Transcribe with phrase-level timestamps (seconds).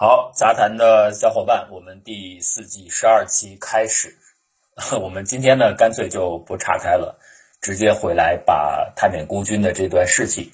[0.00, 4.14] 好，杂谈的小伙伴，我们第四季十二期开始。
[5.02, 7.18] 我们今天呢，干脆就不岔开了，
[7.60, 10.52] 直接回来把太缅孤军的这段事情，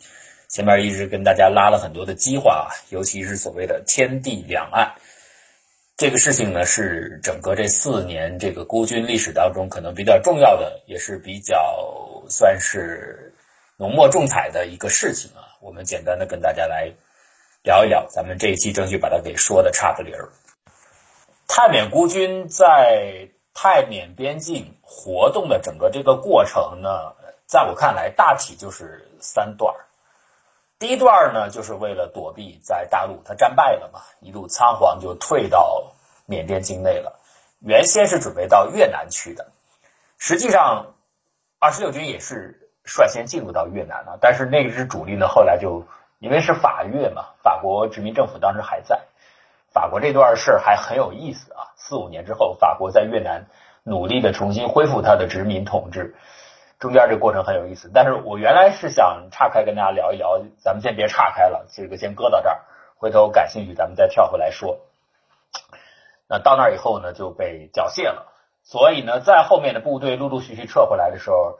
[0.48, 4.94] 前面一直跟大家拉了很多的激化，尤其是所谓的天地两岸
[5.94, 13.34] 这个事情呢，是整个这四年这个孤军历史当中可能比较重要的，也是比较算是
[13.76, 15.52] 浓墨重彩的一个事情啊。
[15.60, 16.90] 我们简单的跟大家来。
[17.64, 20.28] 聊一聊，咱们这一期争取把它给说的差不离儿。
[21.48, 27.14] 泰缅孤军在泰缅边境活动的整个这个过程呢，
[27.46, 29.74] 在我看来，大体就是三段
[30.78, 35.90] 第一段呢，就是为了躲避在大陆，他战败了嘛，一路仓皇就退到
[36.26, 37.18] 缅甸境内了。
[37.60, 39.52] 原先是准备到越南去的，
[40.18, 40.94] 实际上
[41.58, 45.82] 二十六军也是率先进入到越南了，但是那支主力呢，后来就。
[46.24, 49.02] 因为是法越嘛，法国殖民政府当时还在。
[49.74, 51.68] 法国这段事儿还很有意思啊。
[51.76, 53.44] 四五年之后，法国在越南
[53.82, 56.14] 努力的重新恢复它的殖民统治，
[56.78, 57.90] 中间这过程很有意思。
[57.92, 62.60] 但是我原来是想岔开跟大家聊一聊，咱们先别岔开了，这个先搁到这儿，
[62.96, 64.78] 回头感兴趣咱们再跳回来说。
[66.26, 68.32] 那到那以后呢，就被缴械了。
[68.62, 71.58] 所以呢，在后面的部队陆陆续续撤回来的时候。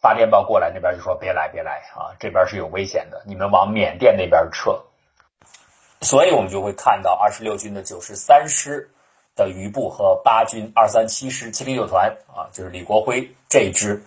[0.00, 4.80] 发电报过来，那边就说别来，别来啊，这边是有危险的，你们往缅甸那边撤。
[6.00, 8.90] 所以我们就会看到二十六军的九十三师
[9.36, 14.02] 的余部和八军二三七师七零九团啊，就是李国辉这支，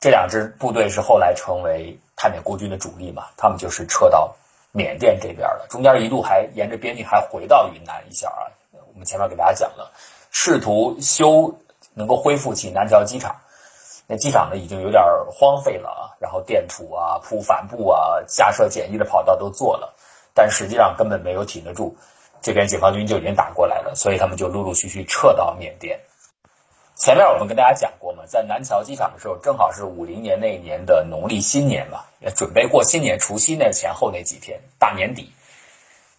[0.00, 4.36] 这两支部队是后来成为太缅孤军的主力嘛，他们就是撤到
[4.72, 8.52] 缅甸这边了，中间一度还沿着边境还回到云南一下啊。
[8.92, 9.90] 我们前面给大家讲了，
[10.30, 11.58] 试图修
[11.94, 13.34] 能够恢复起南桥机场。
[14.06, 15.02] 那机场呢，已经有点
[15.32, 19.94] 荒废了啊，然后垫土啊、铺帆布啊、架设简易的跑道都做了，
[20.34, 21.96] 但实际上根本没有挺得住，
[22.42, 25.98] 这边解放军就已经打过来了，所以他们就陆陆续续撤到缅甸。
[26.96, 32.04] 前面我们跟大家讲过嘛，在南桥机场的时候，正好是五零年那一年的农历新年嘛，
[32.36, 35.32] 准备过新年除夕那前后那几天，大年底，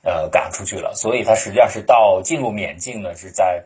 [0.02, 3.64] 呃，赶出去了，所以他实际上是到进入缅境呢，是在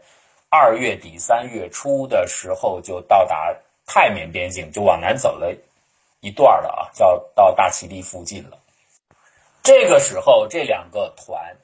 [0.49, 3.55] 二月底三月初的时候就到达。
[3.91, 5.51] 泰缅边境就往南走了
[6.21, 8.59] 一段了啊，要到大其地附近了。
[9.63, 11.57] 这个时候，这两个团，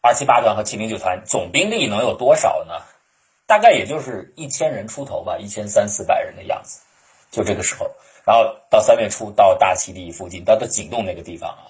[0.00, 2.80] 二七八团和七零九团，总兵力能有多少呢？
[3.46, 6.80] 大概也就是一千人出头吧，一千三四百人的样子。
[7.30, 7.90] 就这个时候，
[8.24, 11.68] 然后到三月初到大其地附近，到到景洞那个地方啊，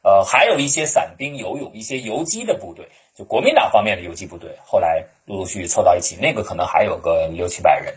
[0.00, 7.94] 呃，还有一些散兵游勇，一些游击的部队，就国民党方面的游击部队，后来陆陆续续凑到一起，那个可能还有个六七百人。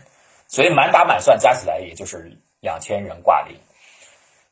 [0.48, 3.56] 所以满打满算加起来也就是两千人挂零，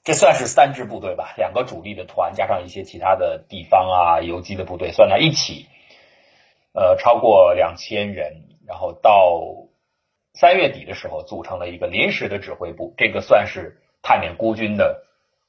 [0.05, 5.67] 这算是三支部队吧，两个主力的团加上一些其他的地方啊游击的部队算在一起，
[6.73, 8.45] 呃，超过两千人。
[8.69, 9.69] 然后到
[10.35, 15.05] 三月底的时候，组成了一个临时的指挥部，这个算是太缅孤军的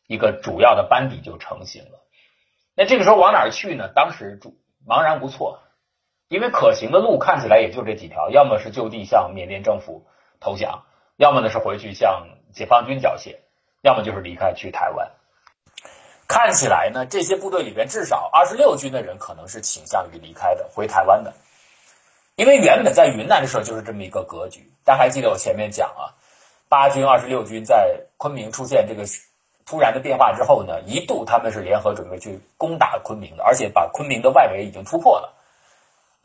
[0.05, 2.03] 一个主要的班底就成型了。
[2.75, 3.91] 那这个时候往哪儿去呢？
[3.95, 4.55] 当时主
[4.87, 5.63] 茫然无措，
[6.29, 10.05] 因为可行的路看起来也就这几条，要么是就地向缅甸政府。
[10.39, 10.83] 投降，
[11.17, 13.37] 要么呢是回去向解放军缴械，
[13.81, 15.11] 要么就是离开去台湾。
[16.27, 21.33] 看起来呢，这些部队里边至少二十六军的人可能是倾向于离开的，回台湾的。
[22.35, 24.69] 因为原本在云南的时候就是这么一个格局。
[24.83, 26.13] 大家还记得我前面讲啊，
[26.69, 29.05] 八军、二十六军在昆明出现这个
[29.65, 35.33] 突然的变化之后呢，一度他们是联合准备去攻打昆明的，而且把昆明的外围已经突破了。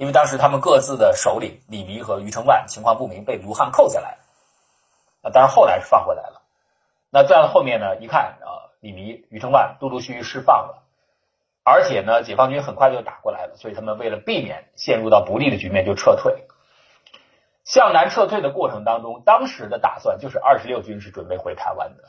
[0.02, 4.18] 因为当时他们各自的首领李弥和余承万情况不明，被卢汉扣下来
[5.22, 6.42] 啊，当然后来是放回来了。
[7.08, 7.94] 那在后面呢？
[8.00, 10.82] 一看啊，李弥、余承万陆陆续续释放了，
[11.62, 16.48] 而且呢，解放军很快就打过来了，所以他们为了避免陷入到不利的局面，就撤退。
[17.62, 22.02] 向南撤退的过程当中，当时的打算就是二十六军是准备回台湾的，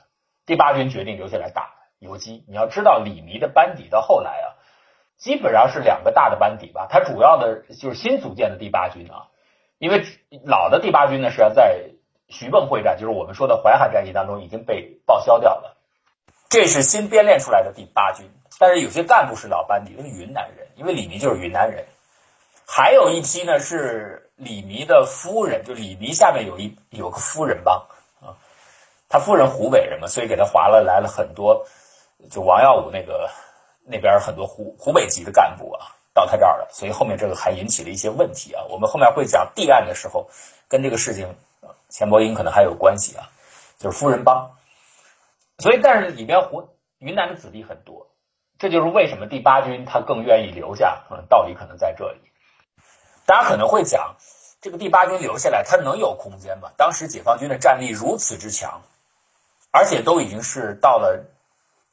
[0.47, 2.43] 第八军决定留下来打游击。
[2.47, 4.49] 你要知道，李弥的班底到后来啊。
[5.23, 9.31] 基本上是两个大的班底吧，它主要的就是新组建的第八军啊，
[9.77, 10.03] 因为
[10.43, 11.91] 老的第八军呢是要在
[12.27, 15.77] 徐蚌会战，就是我们说的淮海战役当中已经被报销掉了，
[16.49, 18.29] 这是新编练出来的第八军，
[18.59, 21.85] 但是有些干部是老班底，是云南人，因为李弥就是云南人，
[22.67, 27.77] 还有一批呢是李弥的夫人，就李弥下面有一有个夫人帮
[28.19, 28.35] 啊，
[29.07, 31.65] 他夫人湖北人嘛，所以给他划了来了很多，
[32.29, 33.29] 就王耀武那个。
[33.85, 38.63] 那边很多湖湖北籍的干部啊，到他这儿了，所以后面这个还引起了一些问题啊。
[38.69, 40.29] 我们后面会讲地案的时候，
[40.67, 41.35] 跟这个事情，
[41.89, 43.29] 钱伯英可能还有关系啊，
[43.77, 44.51] 就是夫人帮。
[45.59, 48.07] 所以，但是里边湖云南的子弟很多，
[48.57, 52.19] 这就是为什么第八军他更愿意留下，嗯，道理可能在这里。
[53.25, 54.15] 大家可能会讲，
[54.61, 56.71] 这个第八军留下来，他能有空间吗？
[56.77, 58.81] 当时解放军的战力如此之强，
[59.71, 61.25] 而且都已经是到了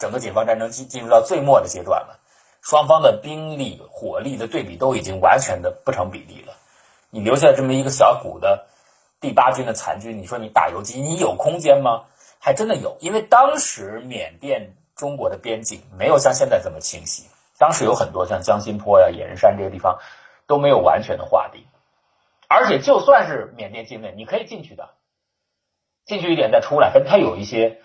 [0.01, 2.19] 整个解放战争进进入到最末的阶段了，
[2.61, 6.55] 双方的兵力火力的对比都已经完全的不成比例了。
[7.11, 8.67] 你留下这么一个小股的
[9.21, 12.07] 第八军的残军，你说你打游击，你有空间吗？
[12.41, 20.01] 还真的有，因为当时缅甸中国的边境没有像现在这么清晰，当时有很多像江心坡呀、野人山这些地方。
[20.47, 21.63] 都没有完全的划定，
[22.49, 24.91] 而且就算是缅甸境内，你可以进去的，
[26.05, 27.81] 进去一点再出来，但它有一些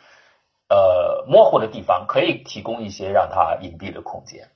[0.70, 4.50] 呃模糊的地方，可以提供一些让它隐蔽的空间。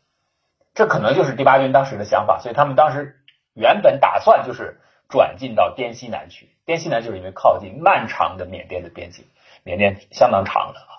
[0.74, 3.20] 这可能就是第八军当时的想法，所以他们当时
[3.54, 4.80] 原本打算就是
[5.10, 6.50] 转进到滇西南去。
[6.66, 9.26] 滇西南就是因为靠近漫长的缅甸的边境，
[9.64, 10.94] 缅甸相当长的啊，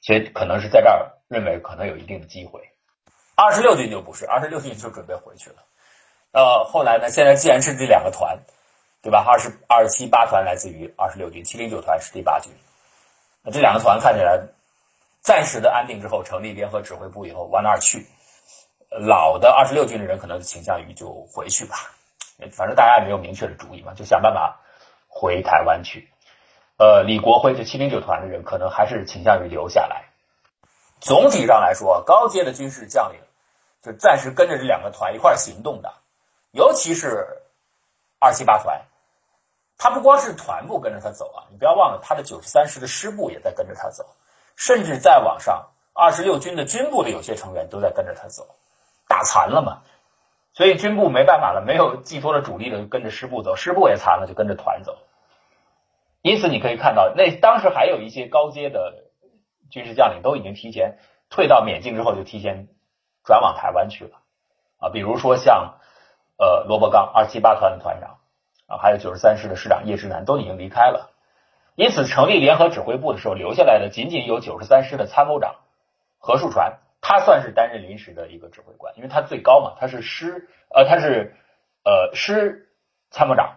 [0.00, 2.60] 所以可能是在这儿认为可能有一定的机会。
[3.34, 5.56] 二十六军就不是，二十六军就准备回去了。
[6.32, 7.08] 呃，后来呢？
[7.10, 8.38] 现在既然是这两个团，
[9.02, 9.24] 对吧？
[9.26, 12.52] 二十二十七八团来自于二十六军，七零九团是第八军。
[13.50, 14.40] 这两个团看起来
[15.20, 18.06] 暂时的安定之后，成立联合指挥部以后，往哪儿去？
[18.90, 21.76] 老的二十六军的人可能倾向于就回去吧。
[22.52, 24.60] 反正大家也没有明确的主意嘛，就想办法
[25.08, 26.08] 回台湾去。
[26.78, 30.04] 呃，李国辉这七零九团的人可能还是倾向于留下来。
[31.00, 33.20] 总体上来说，高阶的军事将领
[33.82, 35.92] 就暂时跟着这两个团一块行动的。
[36.52, 37.26] 尤其是
[38.20, 38.82] 二七八团，
[39.78, 44.04] 他不光是团部跟着他走啊，你不要忘了他的九十三师的师部也在跟着他走，
[44.56, 48.44] 甚至再往上，二十六军的军部的有些成员都在跟着他走，
[49.06, 49.82] 打残了嘛，
[50.52, 54.98] 所以军部没办法了，没有寄托了主力的跟着师部走，师部也残了就跟着团走，
[56.22, 59.04] 因此你可以看到，那当时还有一些高阶的
[59.70, 60.98] 军事将领都已经提前
[61.30, 62.66] 退到缅境之后就提前
[63.22, 64.18] 转往台湾去了
[64.78, 65.78] 啊，比如说像。
[66.40, 68.17] 呃，罗伯刚二七八团的团长
[68.68, 71.10] 啊，还有九十三师的师长叶志南都已经离开了，
[71.74, 75.56] 因此成立联合指挥部的时候，留下来的仅仅有九十三师的参谋长
[76.18, 81.34] 何树传，他算是担任临时的一个指挥官，因为他最高嘛，他是师呃他是
[81.82, 82.68] 呃师
[83.10, 83.56] 参谋长，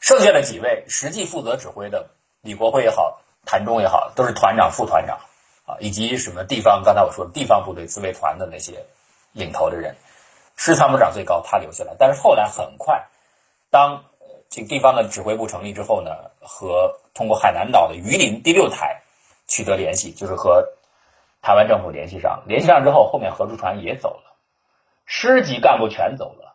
[0.00, 2.10] 剩下的几位实际负责指挥的
[2.40, 5.18] 李国辉也好，谭忠也好，都是团长、副团长
[5.66, 8.86] 啊，以及什么地方，刚才我说的地方部队自卫团的那些
[9.32, 9.96] 领头的人。
[10.56, 11.96] 师参谋长最高，他留下来。
[11.98, 13.08] 但是后来很快，
[13.70, 14.04] 当
[14.54, 19.02] 这地方的指挥部成立之后呢，和通过海南岛的榆林第六台
[19.48, 20.68] 取得联系，就是和
[21.42, 22.44] 台湾政府联系上。
[22.46, 24.36] 联系上之后，后面何竹传也走了，
[25.06, 26.54] 师级干部全走了，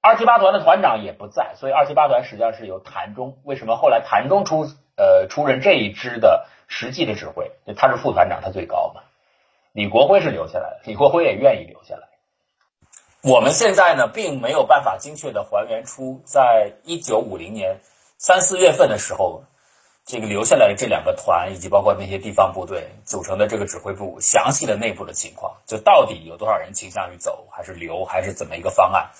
[0.00, 3.36] 二七八团的团长也不在，所以二七八团实际上是由谭中。
[3.44, 4.66] 为什么后来谭中出
[4.96, 7.52] 呃出任这一支的实际的指挥？
[7.76, 9.02] 他是副团长，他最高嘛。
[9.72, 12.08] 李国辉是留下来的，李国辉也愿意留下来。
[13.26, 17.80] 我们现在呢，并没有办法精确的还原出，在一九五零年
[18.18, 19.42] 三四月份的时候，
[20.04, 29.10] 这个留下来的这两个团，以及包括那些地方部队组成的这个指挥部详细的内部的情况，就到底有多少人倾向于走，还是留，还是怎么一个方案？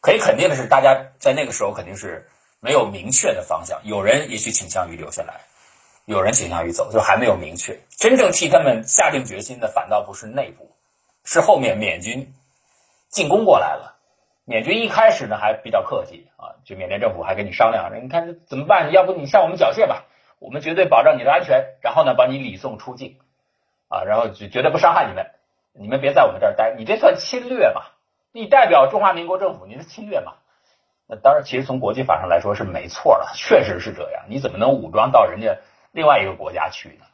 [0.00, 2.26] 可以肯定的是，大家在那个时候肯定是
[2.60, 3.78] 没有明确的方向。
[3.84, 5.42] 有人也许倾向于留下来，
[6.06, 7.78] 有人倾向于走，就还没有明确。
[7.98, 10.74] 真正替他们下定决心的，反倒不是内部，
[11.26, 12.32] 是后面缅军。
[13.14, 13.94] 进攻过来了，
[14.44, 18.90] 缅军一开始呢还比较客气啊，就缅甸政府还跟你商量，你看怎么办？
[18.90, 20.06] 要不你向我们缴械吧，
[20.40, 23.20] 我们绝对保障你的安全，然后呢把你礼送出境
[23.88, 25.30] 啊，然后就绝对不伤害你们，
[25.74, 27.82] 你们别在我们这儿待，你这算侵略嘛？
[28.32, 30.32] 你代表中华民国政府，你是侵略嘛？
[31.06, 34.24] 那当然，其实从国际法上来说是没错的，确实是这样。
[34.28, 35.58] 你怎么能武装到人家
[35.92, 37.04] 另外一个国家去呢？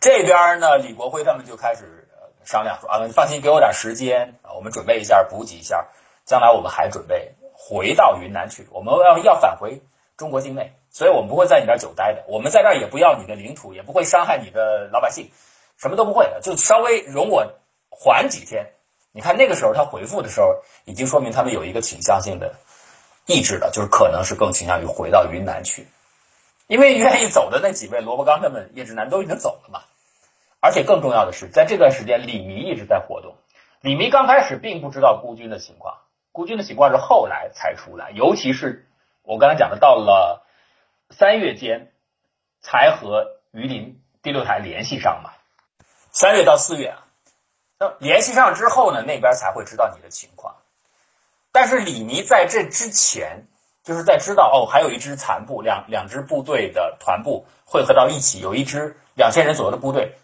[0.00, 2.01] 这边呢，李国辉他们就开始。
[2.44, 5.86] 商量说啊，你放心，给我点时间啊，我们准备一下，补给一下，
[6.24, 9.80] 将来我们还准备回到云南去，我们要要返回
[10.16, 15.30] 中国境内，所以我们不会在你这儿久待的，我们在这儿也不要你的领土，也不会伤害你的老百姓，
[15.76, 17.54] 什么都不会的，就稍微容我
[17.90, 18.72] 缓几天。
[19.12, 22.54] 你看那个时候他回复的时候，已经说明他们有一个倾向性的
[23.26, 25.86] 意志了，就是可能是更倾向于回到云南去，
[26.66, 29.82] 因为愿意走的那几位罗伯刚他们、叶志南都已经走了嘛。
[30.62, 33.34] 而且更重要的是，在这段时间，李弥一直在活动。
[33.80, 35.98] 李弥刚开始并不知道孤军的情况，
[36.30, 38.12] 孤军的情况是后来才出来。
[38.12, 38.86] 尤其是
[39.24, 40.46] 我刚才讲的，到了
[41.10, 41.90] 三月间
[42.60, 45.32] 才和榆林第六台联系上嘛。
[46.12, 47.08] 三月到四月啊，
[47.80, 50.54] 那联系上之后呢，那边才会知道你的情况。
[51.50, 53.48] 但是李弥在这之前，
[53.82, 60.14] 就是在知道哦，还有一支残部，两两支部队的团部汇合到一起，有一支两千人左右的部队。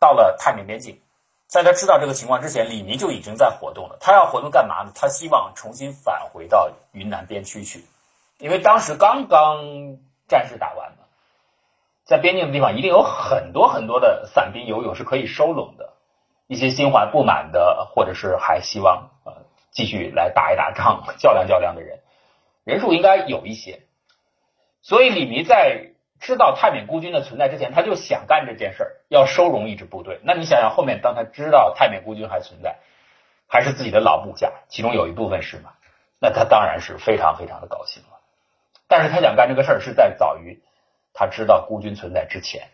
[0.00, 1.00] 到了泰缅边境，
[1.46, 3.96] 在他知道这个情况之前，李弥就已经在活动了。
[4.00, 4.92] 他要活动干嘛呢？
[4.94, 7.84] 他希望重新返回到云南边区去，
[8.38, 11.04] 因为当时刚刚战事打完嘛，
[12.04, 15.94] 在边境的地方一定有很多很多的散兵游勇是可以收拢的，
[16.46, 19.32] 一些心怀不满的，或者是还希望呃
[19.70, 22.00] 继续来打一打仗、较量较量的人，
[22.64, 23.80] 人数应该有一些。
[24.80, 25.87] 所以李弥在
[26.20, 30.20] 知道太缅孤军的存在之前，他就想干这件事儿，要收容一支部队。
[30.24, 32.78] 那你想想，后面当他知道太缅孤军还存在，
[33.46, 35.70] 还是自己的老部下，其中有一部分是嘛，
[36.20, 38.18] 那他当然是非常非常的高兴了。
[38.88, 40.60] 但是他想干这个事儿是在早于
[41.12, 42.68] 他知道孤军存在之前。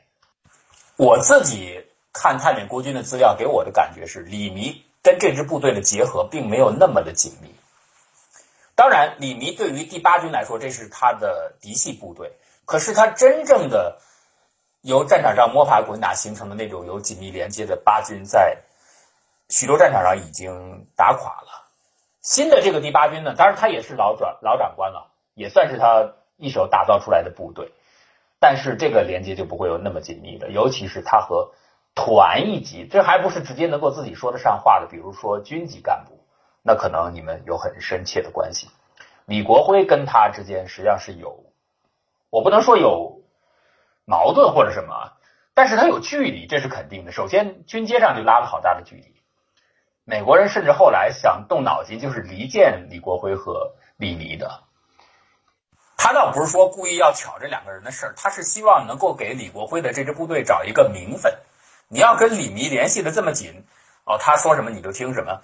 [0.97, 7.55] 我自己看太缅孤军的资料，给我的感觉是，李弥跟这支部队的结合并没有那么的紧密。
[8.75, 12.33] 当然，李弥对于第八军来说，这是他的嫡系部队。
[12.65, 13.99] 可是他真正的
[14.83, 18.63] 由战场上摸爬滚打形成的那种有紧密连接的八军，在
[19.49, 21.69] 许多战场上已经打垮了。
[22.21, 27.73] 新的这个第八军呢，当然他也是老长老长官了，也算是他一手打造出来的部队。
[28.41, 31.53] 但是这个连接就不会有那么紧密的，尤其是他和
[31.95, 36.19] 团一级，这还不是直接能够自己说得上话的，比如说军级干部。
[36.63, 38.71] 那可能你们有很深切的关系，
[39.27, 41.45] 李国辉跟他之间实际上是有，
[42.35, 43.23] 我不能说有
[44.05, 45.13] 矛盾或者什么，
[45.55, 47.13] 但是他有距离，这是肯定的。
[47.13, 49.15] 首先，军阶上就拉了好大的距离。
[50.03, 54.65] 美国人甚至后来想动脑筋，就是离间李国辉和李弥的。
[55.97, 61.39] 他倒不是说故意要挑这两个人的事儿，他是希望能够给李国辉的这支部队找一个名分。
[61.87, 63.65] 你要跟李弥联系的这么紧，
[64.07, 65.41] 哦，他说什么你就听什么。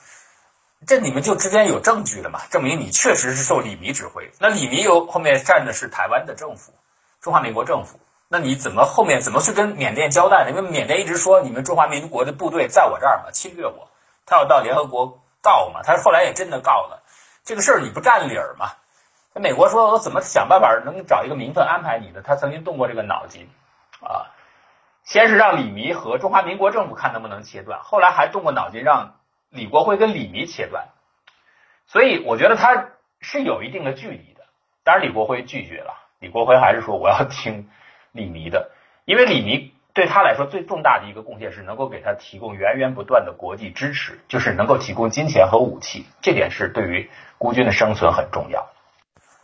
[0.89, 2.41] 这你们就之间有证据了嘛？
[2.51, 4.33] 证明你确实是受李弥指挥。
[4.41, 6.73] 那李弥又后面站的是台湾的政府，
[7.21, 7.99] 中华民国政府。
[8.29, 10.51] 那你怎么后面怎么去跟缅甸交代呢？
[10.51, 13.89] 因为缅甸一直说你们中华民国的部队在我这儿嘛，侵略我，
[14.27, 15.83] 他要到联合国告嘛。
[15.83, 17.03] 他后来也真的告了，
[17.45, 18.73] 这个事儿你不占理儿嘛？
[19.35, 22.23] 那美国说我怎么想办法能找一个名分安排你的？
[22.23, 23.49] 他曾经动过这个脑筋
[24.01, 24.31] 啊，
[25.05, 29.15] 先是让李弥和中华民国政府看能不能切断，后来还动过脑筋让。
[29.53, 30.91] 李国辉跟李弥切断，
[31.89, 34.43] 所以我觉得他是有一定的距离的。
[34.85, 35.93] 当然，李国辉拒绝了。
[36.21, 37.71] 李国辉还是说我要听
[38.13, 38.71] 李弥的，
[39.07, 48.69] 因为李弥对他来说最重大的一个贡献是能够给他提供源源不断的国际支持，就是能够提供金钱和武器，这点是对于孤军的生存很重要。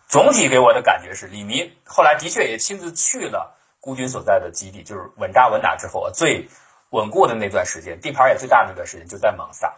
[0.07, 6.47] 总体给我的感觉是，李弥后来的确也亲自去了孤军所在的基地，就是稳扎稳打之后最
[6.91, 9.75] 稳固的那段时间，地盘也最大的那段时间就在蒙萨。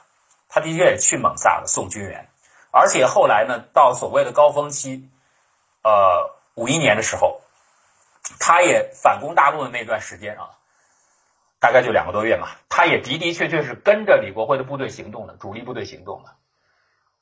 [0.49, 2.29] 他的确也去蒙萨了送军援，
[2.73, 5.09] 而且后来呢，到所谓的高峰期，
[5.85, 7.41] 呃，五一年的时候，
[8.41, 10.51] 他也反攻大陆的那段时间啊，
[11.61, 16.35] 大概就两个多月嘛，他也的的确确是跟着李国辉的部队行动的，主力部队行动的，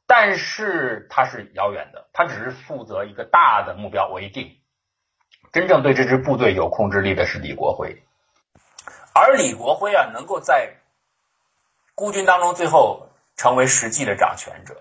[0.06, 4.56] 但是他是遥远的，他只是负责一个大的目标为定，
[5.52, 8.02] 真正对这支部队有控制力的是李国辉，
[9.14, 10.76] 而李国辉啊，能够在
[11.94, 13.02] 孤军当中最后。
[13.38, 14.80] 成为实际的掌权者，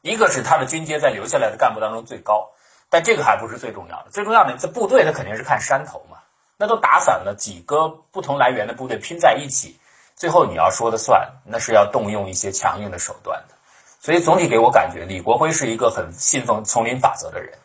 [0.00, 2.50] 一个是他的军阶在留下来的干部当中最高，
[2.92, 4.10] 但这个还不是最重要的。
[4.10, 6.18] 最重要的，这部队他肯定是看山头嘛，
[6.58, 9.80] 那都打散了几个不同来源的部队拼在一起，
[10.14, 13.54] 最后你要说的算，那是要动用一些强硬的手段的。
[13.98, 17.58] 所以总体给我感觉，李国辉是一个很信奉丛林法则的人，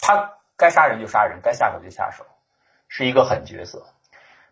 [0.00, 2.26] 他该杀人就杀人，该下手就下手，
[2.88, 3.86] 是一个狠角色。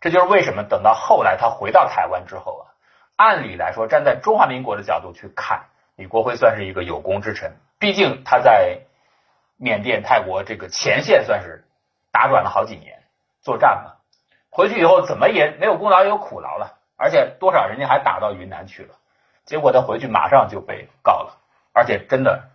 [0.01, 2.71] 这就是为什么等到后来他回到台湾之后啊。
[3.17, 5.65] 按理来说，站在中华民国的角度去看，
[5.97, 7.57] 李国辉算是一个有功之臣。
[7.79, 8.86] 毕竟他在
[9.57, 11.65] 缅甸、泰国这个前线算是
[12.13, 13.03] 打转了好几年
[13.43, 13.93] 作战嘛。
[14.51, 18.95] 回去以后怎么也没有功劳也有苦劳了，而且多少人家还打到云南去了。
[19.45, 21.39] 结果他回去马上就被告了，
[21.73, 22.51] 而且真的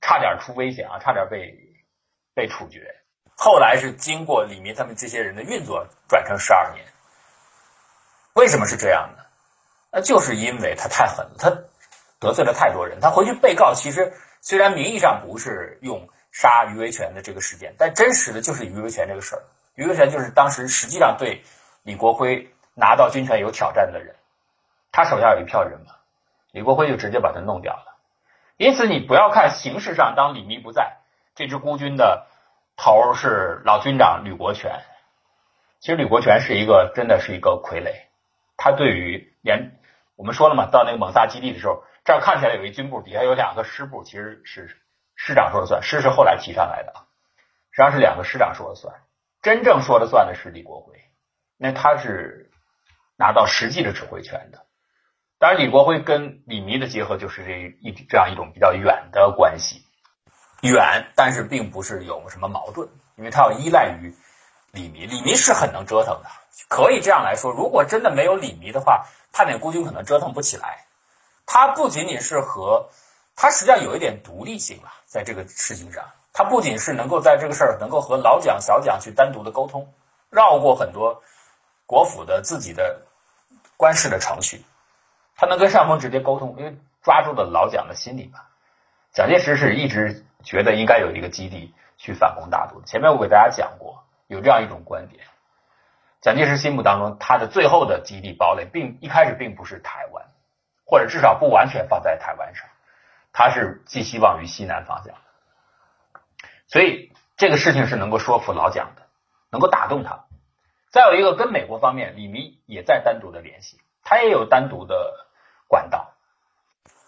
[0.00, 1.56] 差点出危险啊，差点被
[2.34, 2.94] 被处决。
[3.36, 6.84] 后来是经过李明他们这些人的运作，转成十二年。
[8.34, 9.24] 为什么是这样的？
[9.92, 11.50] 那就是因为他太狠了，他
[12.18, 12.98] 得罪了太多人。
[13.00, 14.12] 他回去被告，其实
[14.46, 19.42] 虽然名义上不是用杀于维权的这个事件，但真实的就是于维权这个事儿。
[19.74, 21.42] 于维权就是当时实际上对
[21.82, 24.14] 李国辉拿到军权有挑战的人，
[24.92, 25.96] 他手下有一票人嘛，
[26.52, 27.96] 李国辉就直接把他弄掉了。
[28.56, 30.98] 因此，你不要看形式上，当李密不在，
[31.34, 32.28] 这支孤军的
[32.76, 34.80] 头是老军长吕国权。
[35.80, 37.92] 其实吕国权是一个真的是一个傀儡，
[38.56, 39.75] 他对于连。
[40.16, 44.76] 我们说了嘛，到那个蒙萨基地的时候，这儿看起来有一军部，底下有两个师部，其实是
[45.14, 47.06] 师长说了算，师是后来提上来的啊，
[47.70, 48.94] 实际上是两个师长说了算，
[49.42, 50.94] 真正说了算的是李国辉，
[51.58, 52.50] 那他是
[53.18, 54.66] 拿到实际的指挥权的，
[55.38, 59.84] 当然，李国辉跟李弥的结合就是这一这样一种比较远的关系，
[60.62, 64.14] 远，但是并不是有什么矛盾，因为他要依赖于
[64.72, 65.04] 李弥。
[65.06, 66.28] 李弥是很能折腾的，
[66.68, 70.84] 可以这样来说，如果真的没有李弥的话，太缅孤军可能折腾不起来。
[71.44, 72.88] 他不仅仅是和
[73.36, 79.92] 他实际上有一点独立性了，在这个事情上，他不仅是能够在这个事儿能够和老蒋、小蒋去单独的沟通，
[80.30, 81.22] 绕过很多
[81.86, 83.02] 国府的自己的
[83.76, 84.64] 官事的程序，
[85.36, 88.40] 他能跟上峰直接沟通，因为抓住了老蒋的心理嘛。
[89.12, 92.82] 蒋介石是一直觉得应该有一个基地去反攻大陆。
[92.82, 95.24] 前面我给大家讲过，有这样一种观点：
[96.26, 100.26] 蒋介石心目当中，他的最后的基地堡垒，并一开始并不是台湾，
[100.84, 102.66] 或者至少不完全放在台湾上。
[103.32, 105.14] 他是寄希望于西南方向，
[106.66, 109.02] 所以这个事情是能够说服老蒋的，
[109.52, 110.24] 能够打动他。
[110.90, 115.14] 再有一个跟美国方面，李弥也在单独的联系，他也有单独的
[115.68, 116.12] 管道，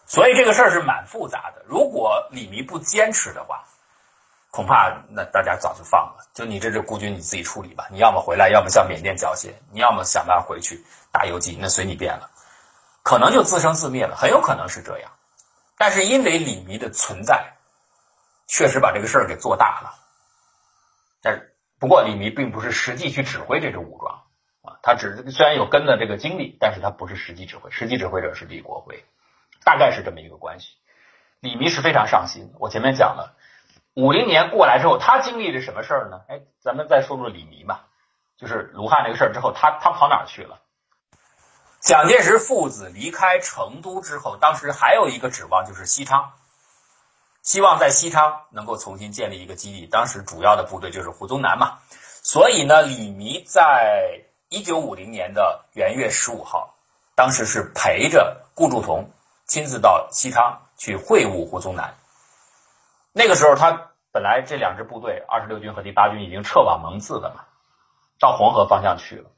[0.07, 1.65] 所以这个事儿是蛮复杂的。
[1.67, 3.65] 如果李弥不坚持的话，
[4.51, 12.31] 恐怕那大家早就放了，就你这支孤军你自己处理吧，你要么回来，要么向缅甸缴械，你要么想办法回去打游击，那随你便了，
[13.03, 15.11] 可能就自生自灭了，很有可能是这样。
[15.77, 17.53] 但是因为李弥的存在，
[18.47, 19.95] 确实把这个事儿给做大了。
[21.21, 24.23] 但是不过李弥并不是实际去指挥这支武装
[24.63, 29.05] 啊，他只虽然有跟的这个经历，但是他不是实际指挥，实际指挥者是李国辉，
[29.63, 30.71] 大概是这么一个关系。
[31.41, 32.53] 李弥是非常上心。
[32.59, 33.37] 我前面讲了，
[33.99, 36.21] 五零年过来之后，他经历了什么事儿呢？
[36.29, 37.87] 哎，咱们再说说李弥吧，
[38.37, 40.61] 就是卢汉那个事儿之后，他他跑哪儿去了？
[41.81, 46.31] 蒋介石父子离开成都之后，当时还有一个指望就是西昌，
[47.43, 49.85] 希望在西昌能够重新建立一个基地。
[49.87, 51.79] 当时主要的部队就是胡宗南嘛，
[52.23, 56.77] 所以呢，李弥在一九五零年的元月十五号，
[57.17, 59.11] 当时是陪着顾祝同
[59.49, 61.97] 亲自到西昌去会晤胡宗南。
[63.11, 63.88] 那个时候，他
[64.19, 67.45] 本来这两支部队，二十六军和第八军已经撤往蒙自了嘛，
[68.19, 69.31] 到黄河方向去了。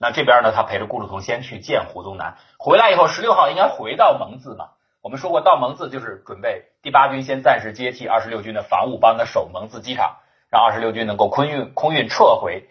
[0.00, 4.70] 那这边呢，他陪着顾祝同先去见胡宗南，回来以后十六号应该回到蒙自嘛？
[5.02, 10.16] 我们说过，到蒙自就是准备第八军先暂时接替二十六军的防务，帮他守蒙自机场，
[10.50, 12.70] 让二十六军能够空运空运撤回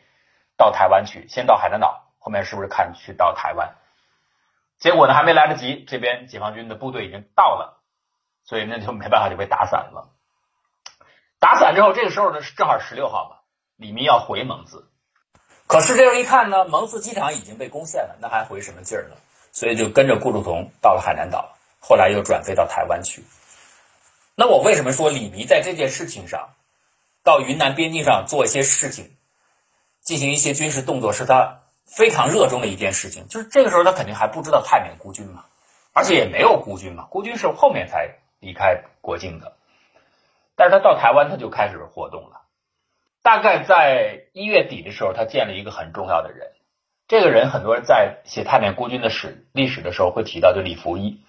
[0.57, 3.75] 到台湾去，先到海南岛，后面是不是看去到台湾？
[4.79, 7.83] 结果呢，还没来得及，这边解放军的部队已经到了，
[8.45, 10.09] 所以那就没办法就被打散了。
[11.39, 13.37] 打散之后，这个时候呢是正好十六号嘛，
[13.75, 14.87] 李弥要回蒙自。
[15.67, 19.15] 可是这样一看呢，蒙自机场已经被攻陷了，那还回什么劲儿呢？
[19.51, 23.23] 所以就跟着顾祝同到了海南岛，后来又转飞到台湾去。
[24.35, 26.49] 那我为什么说李弥在这件事情上，
[27.23, 29.15] 到云南边境上做一些事情，
[30.01, 33.27] 进行一些军事动作，是他非常热衷的一件事情？
[33.27, 35.45] 就是这个时候他肯定还不知道太缅孤军嘛，
[35.93, 39.55] 而且也没有孤军嘛，孤军是后面才离开国境的。
[40.55, 42.41] 但是他到台湾他就开始活动了。
[43.21, 46.51] 大概在一月底的时候，他见了一个很重要的人。
[47.07, 51.21] 这个人很多人在写太缅孤军的史历史的时候会提到，就李福一。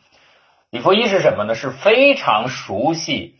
[0.70, 1.54] 李福一是什么呢？
[1.54, 3.38] 是非常熟悉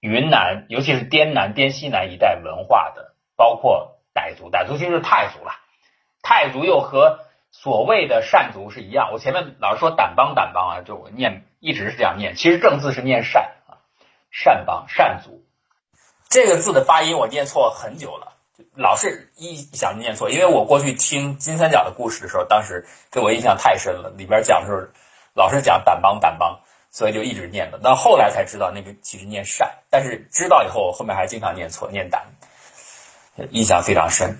[0.00, 4.50] 云南，尤其是滇南、滇西南一带文化的，包括傣族。
[4.50, 5.52] 傣族其实是泰族了，
[6.22, 9.10] 泰族又和所谓的善族是一样。
[9.12, 13.56] 我前面老是说掸邦掸邦啊，就我念一直是这样念，其实正字是念善，
[14.30, 15.44] 善邦善族。
[16.28, 18.36] 这个字的发音我念错很久了，
[18.74, 20.28] 老是一想念错。
[20.28, 24.86] 因为我过去听金三角的故事的时候，当时给我印象太深了，里边讲的时候
[25.34, 26.60] 老是讲胆邦胆邦，
[26.90, 27.78] 所以就一直念的。
[27.78, 32.26] 到后来才知道那个其实念善，但是知道以后后面还经常念错，念胆，
[33.50, 34.38] 印象非常深。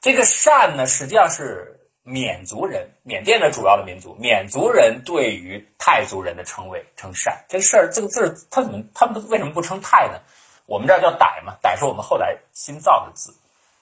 [0.00, 1.79] 这个善呢，实际上是
[2.10, 7.44] 缅族人，缅甸的主要的民族，缅族人对于泰族人的称谓称善。
[7.48, 10.20] 这事儿这个字，他怎么他们为什么不称泰呢？
[10.66, 13.32] 我们这儿叫傣嘛，傣是我们后来新造的字，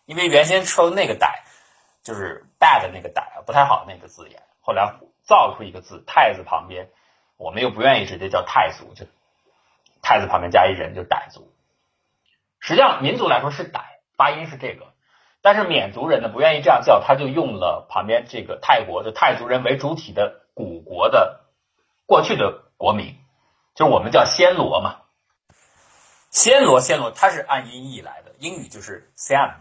[0.06, 1.32] 因为原先说那个傣
[2.02, 6.88] 就是 bad 的那个傣啊，不太好那个字眼，后来造出一个字太字旁边，
[7.36, 9.06] 我们又不愿意直接叫泰族，就
[10.02, 11.52] 太字旁边加一人就傣族。
[12.60, 13.80] 实际上民族来说是傣，
[14.16, 14.92] 发音是这个，
[15.40, 21.40] 但是缅族人呢不愿意这样叫，他就用了旁边这个泰国的泰族人为主体的古国的
[22.06, 23.16] 过去的国名，
[23.74, 24.96] 就是我们叫暹罗嘛。
[26.30, 29.54] 暹罗，暹罗，它是按音译来的，英语就是 Siam，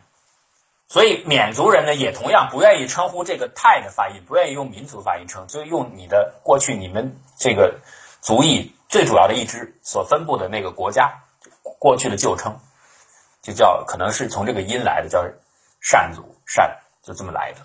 [0.87, 7.79] 所以缅族人呢也同样不愿意称呼这个泰的发音，不愿意用民族发音称，就用你的过去你们这个
[8.19, 11.23] 族裔最主要的一支所分布的那个国家
[11.79, 12.59] 过去的旧称，
[13.41, 15.25] 就叫可能是从这个音来的，叫
[15.79, 17.59] 善族善，就这么来的。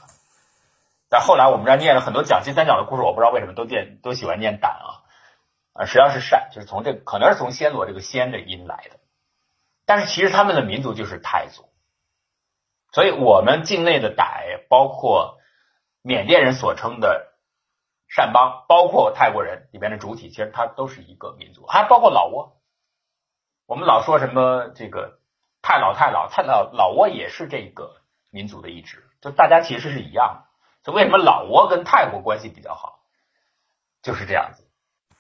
[1.09, 4.89] 但后来我们这儿念了很多讲金三角的故事，我不知道为什么都念都喜欢念胆啊
[5.75, 8.99] 啊，实际上是善，就是从这可能是从暹罗这个暹的音来的。
[9.85, 11.69] 但是其实他们的民族就是泰族，
[12.93, 15.39] 所以我们境内的傣，包括
[16.03, 17.35] 缅甸人所称的
[18.09, 22.53] 善邦，包括泰国人里边的主体，其实它都是一个民族，还包括老挝。
[23.67, 25.19] 我们老说什么这个
[25.63, 28.02] 太老太老太老老挝也是这个
[28.33, 30.51] 民族的意志，就大家其实是一样的。
[30.83, 32.99] 就为什么老挝跟泰国关系比较好，
[34.03, 34.67] 就是这样子。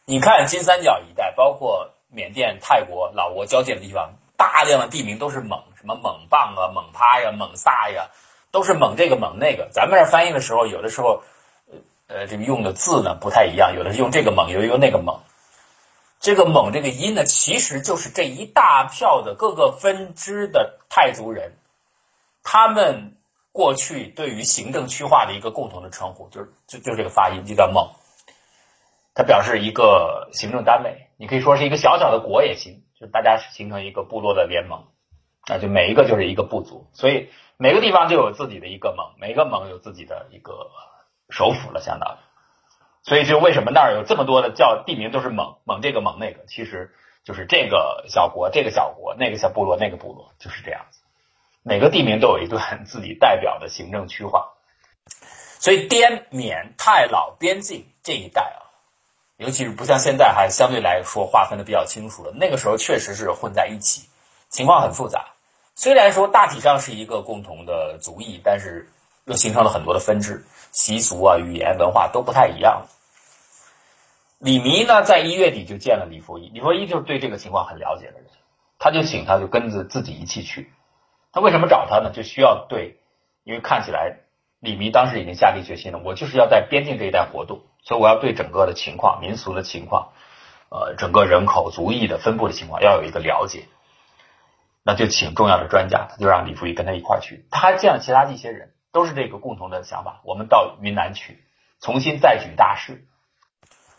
[0.06, 8.08] 你看金三角一带，包括缅甸、泰国、老挝交界的地方，大量的地名都是蒙，什么蒙棒啊、蒙趴呀、蒙萨呀，
[8.50, 9.68] 都是蒙这个蒙那个。
[9.70, 11.22] 咱们这翻译的时候，有的时候，
[12.08, 15.20] 呃，这个用的字呢不太一样，有的是用这个蒙，有的用那个蒙。
[16.18, 21.56] 这个蒙这个音呢，其实就是这一大票的各个分支的泰族人，
[22.42, 23.16] 他们。
[23.54, 27.90] 过去对于行政区划的一个共同的称呼，就是就就这个发音就叫蒙，
[29.14, 34.86] 它表示一个行政单位，你可以说是一个小小的国也行，就大家形成一个部落的联盟，
[35.42, 37.28] 啊，就每一个就是一个部族，所以
[37.58, 40.70] 每个地方就有自己的一个盟，每个盟有自己的一个
[41.28, 42.16] 首府了，相当于，
[43.02, 51.01] 所以就为什么那儿有这么多的叫地名都是蒙蒙这个蒙那个，其实就是这个小国这个小国那个小部落那个部落就是这样子。
[51.64, 54.52] 每个地名都有一段自己代表的行政区划，
[55.60, 58.66] 所以滇缅泰老边境这一带啊，
[59.36, 64.08] 尤其是不像现在还相对来说划分的比较清楚了，那个时候确实是混在一起，
[64.48, 65.26] 情况很复杂。
[65.76, 68.90] 虽然说大体上是一个共同的族裔，但是
[69.24, 72.88] 又形成了很多的分支，习俗啊、语言、文化都不太一样。
[74.38, 78.26] 李弥呢，在一月底就见了李佛一，李佛一就是对这个情况很了解的人，
[78.80, 80.72] 他就请他就跟着自己一起去。
[81.32, 82.12] 他为什么找他呢？
[82.14, 82.98] 就需要对，
[83.42, 84.18] 因为看起来
[84.60, 90.12] 李弥当时已经下定决心了，我就是要在边境这一带活动，所以我要对整个的情况、民俗的情况，
[90.68, 93.66] 呃，整个人口、族裔的分布的情况要有一个了解。
[94.84, 97.46] 那就请重要的专家，他就让李福一跟他一块去。
[97.50, 100.20] 他还见了其他的一些人，都是这个共同的想法。
[100.24, 101.44] 我们到云南去，
[101.80, 103.06] 重新再举大事。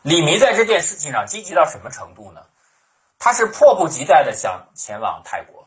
[0.02, 2.42] 李弥在这件事情上积极到什么程度呢？
[3.18, 5.63] 他是迫不及待的想前往泰国。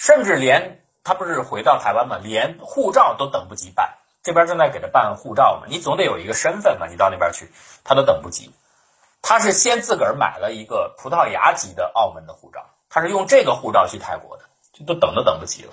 [0.00, 7.52] 甚至连他不是回到台湾嘛，连护照都等不及办，这边正在给他办护照嘛，你总得有一个身份嘛，你到那边去，
[7.84, 8.50] 他都等不及。
[9.20, 15.72] 他是先自个儿买了一个葡萄牙籍的澳门的护照，他是用这个护照去泰国的，就都等都等不及了。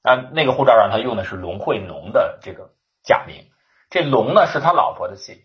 [0.00, 2.70] 啊，那个护照让他用的是龙惠农的这个
[3.02, 3.50] 假名，
[3.90, 5.42] 这龙呢是他老婆的姓，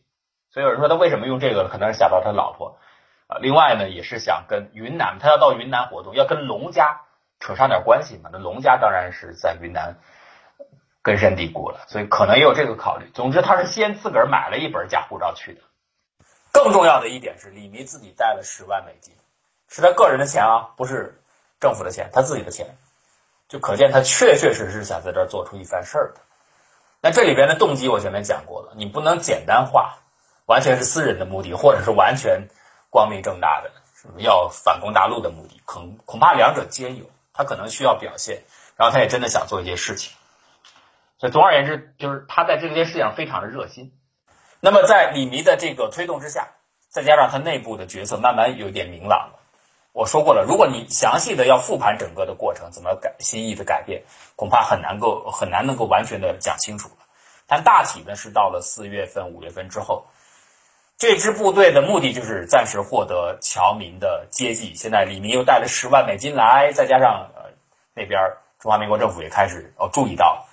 [0.53, 2.79] 所以有人说他为什么用这个，可能是想到他老婆
[3.27, 3.35] 啊。
[3.41, 7.01] 另外呢，也是想跟云南，他要到云南活动，要跟龙家。
[7.39, 8.29] 扯上点关系嘛？
[8.31, 9.95] 那龙家当然是在云南
[11.01, 13.09] 根深蒂固了，所以可能也有这个考虑。
[13.13, 15.61] 总之，他是先自个儿买了一本假护照去的。
[16.51, 19.15] 更重要的一点是，李弥自己带了十万美金，
[19.69, 21.21] 是他个人的钱啊，不是
[21.59, 22.75] 政府的钱，他自己的钱，
[23.47, 26.21] 就可见他确确实实想在这儿做出一番事儿的。
[27.01, 29.99] 那这里边的动机我前面讲过了，你不能简单化，
[30.45, 32.49] 完全是私人的目的，或者是完全
[32.89, 37.05] 光明正大的什么要反攻大陆的目的，恐恐怕两者皆有。
[37.39, 38.43] 他可能需要表现，
[38.75, 40.11] 然后他也真的想做一些事情，
[41.17, 43.93] 所以总而言之，就是他在这件事情上非常的热心。
[44.59, 46.49] 那么在李弥的这个推动之下，
[46.89, 49.39] 再加上他内部的角色慢慢有点明朗了。
[49.93, 54.03] 我说过了，如果你详细的要复盘整个的过程，怎么改心意的改变，
[54.35, 57.05] 恐怕很难够很难能够完全的讲清楚了。
[57.47, 60.07] 但大体呢是到了四月份、五月份之后。
[60.99, 64.75] 这支部队的目的就是暂时获得侨民的接济。
[64.75, 67.51] 现在李明又带了十万美金来，再加上呃
[67.93, 68.19] 那边
[68.59, 70.45] 中华民国政府也开始哦注意到，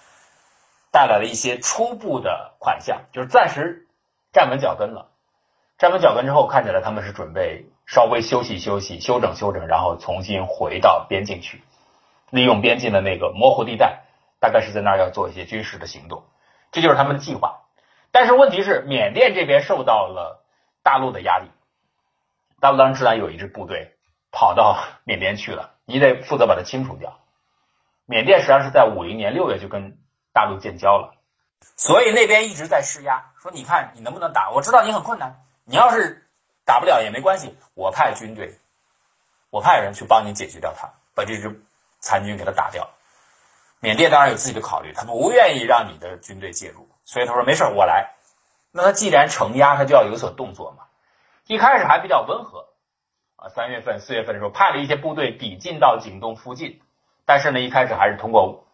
[0.92, 3.88] 带来了一些初步的款项，就是暂时
[4.32, 5.08] 站稳脚跟了。
[5.78, 11.60] 站稳脚跟之后，看起来他们是准备稍微休息休息、休整休整，然后重新回到边境去，
[12.30, 14.04] 利用边境的那个模糊地带，
[14.38, 16.22] 大概是在那儿要做一些军事的行动。
[16.70, 17.62] 这就是他们的计划。
[18.18, 20.42] 但是问题是，缅甸这边受到了
[20.82, 21.50] 大陆的压力。
[22.60, 23.94] 大陆当时自然有一支部队
[24.32, 27.20] 跑到缅甸去了，你得负责把它清除掉。
[28.06, 29.98] 缅甸实际上是在五零年六月就跟
[30.32, 31.12] 大陆建交了，
[31.76, 34.50] 所以那边一直在施压，说你看你能不能打？
[34.50, 36.26] 我知道你很困难，你要是
[36.64, 38.54] 打不了也没关系，我派军队，
[39.50, 41.62] 我派人去帮你解决掉他，把这支
[42.00, 42.88] 残军给他打掉。
[43.80, 46.85] 缅甸当然有自己的考虑，他不愿意让你的军队介入。
[47.06, 48.12] 所以他说没事我来。
[48.72, 50.84] 那他既然承压，他就要有所动作嘛。
[51.46, 52.66] 一开始还比较温和
[53.36, 56.82] 啊，三月份、四月份的时候派了一些部队抵近到景东附近，
[57.24, 58.66] 但是呢，一开始还是通过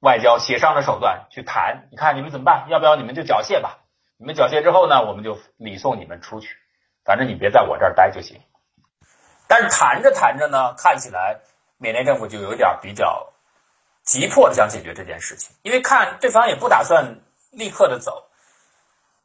[0.00, 2.66] 外交协商的手段去谈，你看你们怎么办？
[2.70, 3.80] 要不要你们就缴械吧？
[4.16, 6.56] 你们缴械之后呢，我们就礼送你们出去，
[7.04, 8.40] 反正你别在我这儿待就行。
[9.48, 11.40] 但是谈着谈着呢，看起来
[11.78, 13.32] 缅甸政府就有点比较
[14.08, 18.24] 急迫的想解决这件事情，因为看对方也不打算立刻的走，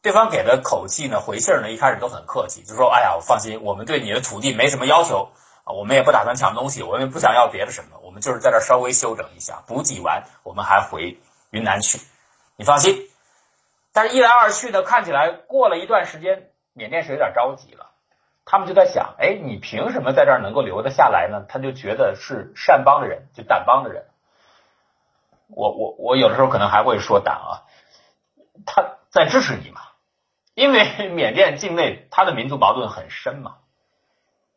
[0.02, 5.32] 对方给的口气呢，回信呢，一开始都很客气，就说：“哎呀，我放心，我们对你的土地没什么要求
[5.64, 11.18] 啊，我们也不打算抢东西，我们也不想要别的什么。”我们就是在这稍微休整一下，补给完，我们还回
[11.52, 11.98] 云南去。
[12.58, 13.10] 你放心。
[13.94, 17.92] 但是，一来二去呢，看起来过了一段时间，缅甸是有点着急了。
[18.44, 21.46] 他们就在想：哎，你凭什么在这儿能够留得下来呢？
[21.48, 24.04] 他就觉得是善邦的人，就掸邦的人。
[25.56, 27.52] 我我我有的时候可能还会说党啊，
[28.66, 29.82] 他在支持你嘛，
[30.54, 33.58] 因为缅甸境内他的民族矛盾很深嘛，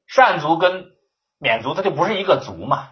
[0.07, 0.93] 善族跟
[1.39, 2.91] 缅族他就不是一个族嘛。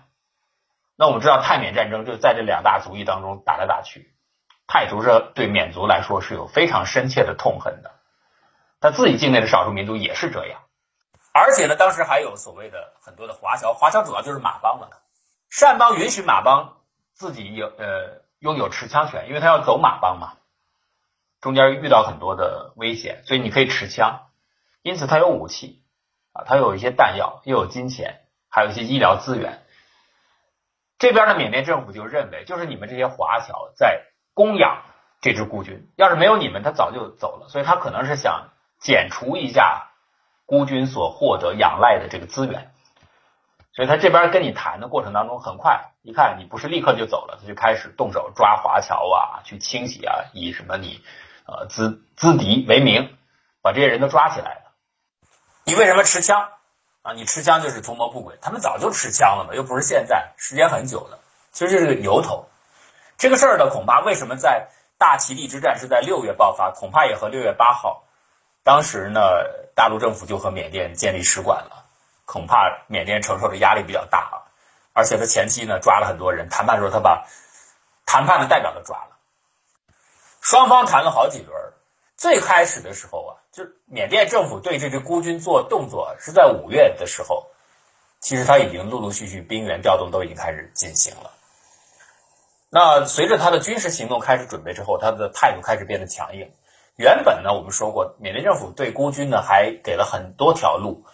[0.96, 4.14] 那我们知道泰缅战争就在这两大族裔当中打来打去，
[4.68, 7.90] 泰族是对缅族来说是有非常深切的痛恨的，
[8.80, 10.60] 他自己境内的少数民族也是这样，
[11.32, 15.02] 而且呢，当时还有所谓的很多的华侨，华侨主要就是马帮了。
[15.50, 16.76] 善邦允许马帮
[17.14, 20.34] 自己有呃拥有持枪权，因为他要走马帮嘛，
[21.40, 24.26] 中间遇到很多的危险，所以你可以持枪，
[24.82, 25.82] 因此他有武器
[26.32, 29.62] 啊，他有一些弹药，又有金钱，还有一些医疗资源。
[30.98, 34.82] 这边的缅甸政府就认为，就是你们这些华侨在供养
[35.20, 37.48] 这支孤军，要是没有你们，他早就走了。
[37.48, 39.92] 所以他可能是想减除一下
[40.46, 42.73] 孤军所获得仰赖的这个资源。
[43.74, 51.02] 所以他这边跟你谈的过程当中，很快一看你不是立刻就走了，他就开始动手抓华侨啊，去清洗啊，以什么你
[51.46, 53.16] 呃资资敌为名，
[53.62, 54.72] 把这些人都抓起来了。
[55.64, 56.48] 你为什么持枪？
[57.02, 61.18] 啊，你持枪就是图谋不轨，他们早就持枪了嘛，又不是现在，时间很久了，
[61.50, 62.48] 其实这是个由头。
[63.18, 68.04] 这个事儿呢，恐怕为什么在大其力之战是在六月爆发，恐怕也和六月八号，
[68.62, 69.20] 当时呢，
[69.74, 71.83] 大陆政府就和缅甸建立使馆了，
[72.24, 74.36] 恐怕缅甸承受的压力比较大啊，
[74.92, 77.26] 而且他前期呢抓了很多人，谈判的时候他把
[78.06, 79.16] 谈判的代表都抓了，
[80.40, 81.72] 双方谈了好几轮，
[82.16, 83.32] 最开始的时候啊。
[83.54, 87.46] 就缅甸政府对这支孤军做动作是在五月的时候，
[88.18, 91.30] 其实他已经陆陆续续兵员调动都已经开始进行了。
[92.68, 96.50] 那随着他的军事行动开始准备之后，他的态度开始变得强硬。
[96.96, 101.04] 原本呢，我们说过，缅甸政府对孤军呢还给了很多条路，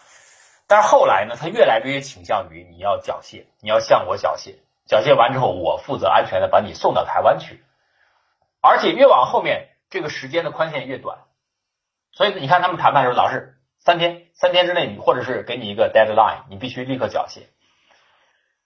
[0.70, 4.54] 但是后来呢，他越来越倾向于你要缴械，你要向我缴械，
[4.86, 7.64] 缴械完之后，我负责安全的把你送到台湾去，
[8.60, 11.18] 而且越往后面，这个时间的宽限越短。
[12.12, 17.48] 所以你看，他们谈判的时候老是三天，三天之内你或者是给你一个 deadline，你必须立刻缴械。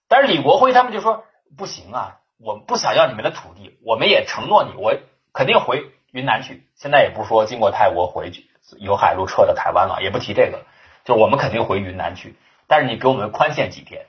[0.07, 1.25] 但是李国辉他们就说
[1.57, 4.95] 不行啊，我不想要你们的土地，我们也承诺你，我
[5.33, 6.67] 肯定回云南去。
[6.75, 10.65] 现在也不说经过泰国回去，有海路撤到台湾了，也不提这个，
[11.05, 12.35] 就我们肯定回云南去。
[12.67, 14.07] 但是你给我们宽限几天？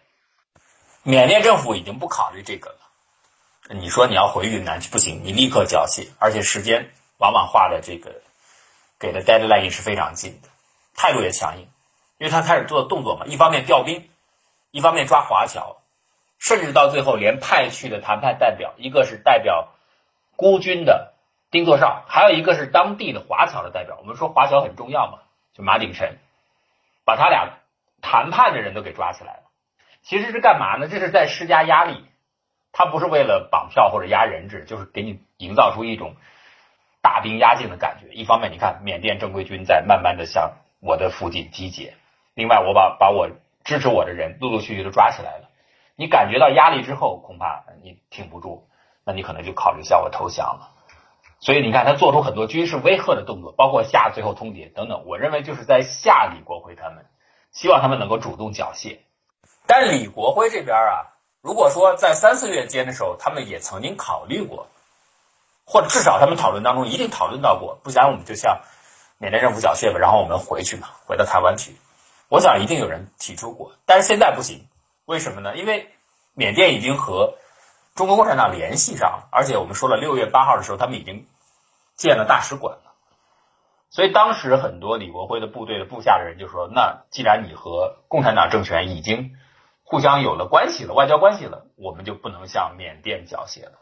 [1.04, 2.78] 缅甸政府已经不考虑这个了。
[3.68, 8.22] 你说你要回云南去不行，你立刻缴械，而且时间往往画的这个。
[8.98, 10.48] 给的 deadline 也是非常近的，
[10.96, 11.68] 态度也强硬，
[12.16, 14.09] 因为他开始做动作嘛，一方面调兵，
[14.70, 15.82] 一方面抓华侨，
[16.38, 19.68] 甚至到最后连派去的谈判代表，一个是代表
[20.35, 21.12] 孤军的
[21.50, 23.98] 丁作绍，还有一个是当地的华侨的代表。
[23.98, 25.18] 我们说华侨很重要嘛，
[25.52, 26.16] 就马鼎臣，
[27.06, 27.60] 把他俩
[28.02, 29.42] 谈判的人都给抓起来了。
[30.02, 30.88] 其实是干嘛呢？
[30.88, 32.04] 这是在施加压力，
[32.72, 36.16] 他不是为了绑票或者压人质，就是给你营造出一种。
[37.02, 38.12] 大兵压境的感觉。
[38.12, 41.92] 一方面，你看缅甸正规军在慢慢的向我的附近集结；
[42.34, 43.30] 另外，我把把我
[43.62, 45.48] 支持我的人陆陆续续都抓起来了。
[45.94, 48.68] 你感觉到压力之后，恐怕你挺不住，
[49.04, 50.74] 那你可能就考虑向我投降了。
[51.40, 55.05] 所以你看，他做出很多军事威吓的动作，包括下最后通牒等等。
[55.07, 57.07] 我认为就是在吓李国辉他们，
[57.53, 58.99] 希望他们能够主动缴械。
[59.66, 64.68] 但李国辉这边啊，如果说在三四月间的时候，他们也曾经考虑过。
[65.68, 68.61] 或者至少他们讨论当中一定讨论到过，不然我们就向
[69.18, 71.75] 缅甸政府缴械吧，然后我们回去嘛，回到台湾去。
[72.29, 74.64] 我想一定有人提出过，但是现在不行，
[75.07, 75.57] 为什么呢？
[75.57, 75.90] 因为
[76.35, 77.35] 缅甸已经和
[77.96, 81.26] 中国共产党联系上了，而且我们说了，六月八号的时候他们已经
[81.96, 82.92] 建了大使馆了，
[83.88, 89.32] 所以当时很多李国辉的部队的部下的人就说：“那既然你和共产党政权已经
[89.82, 93.78] 互相有了关系了，外交关系了，我们就不能向缅甸缴械了。”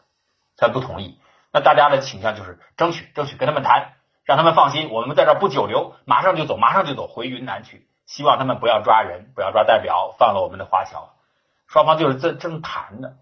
[0.55, 1.19] 他不同意。
[1.51, 7.87] 那大家的倾向就是争取，争取跟他们谈，让他们放心，我们在这不久留，马上就走，马上就走回云南去。
[8.05, 11.09] 希望他们不要抓人，不要抓代表，放了我们的华侨。
[11.67, 13.13] 双方就是这正谈呢。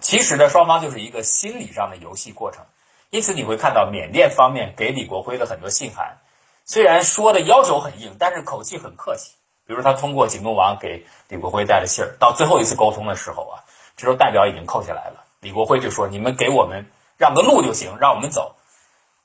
[0.00, 2.64] 其实呢，双方就是一个心理上的游戏过程。
[3.10, 6.18] 因此你会看到缅甸方面给李国辉的很多信函，
[6.64, 9.32] 虽然说的要求很硬，但是口气很客气。
[9.66, 13.62] 比如他通过景东王给李国辉带了信儿，到最后一次沟通的时候啊，
[13.96, 15.24] 这时候代表已经扣下来了。
[15.40, 16.86] 李国辉就说：“你们给我们
[17.16, 18.56] 让个路就行，让我们走。”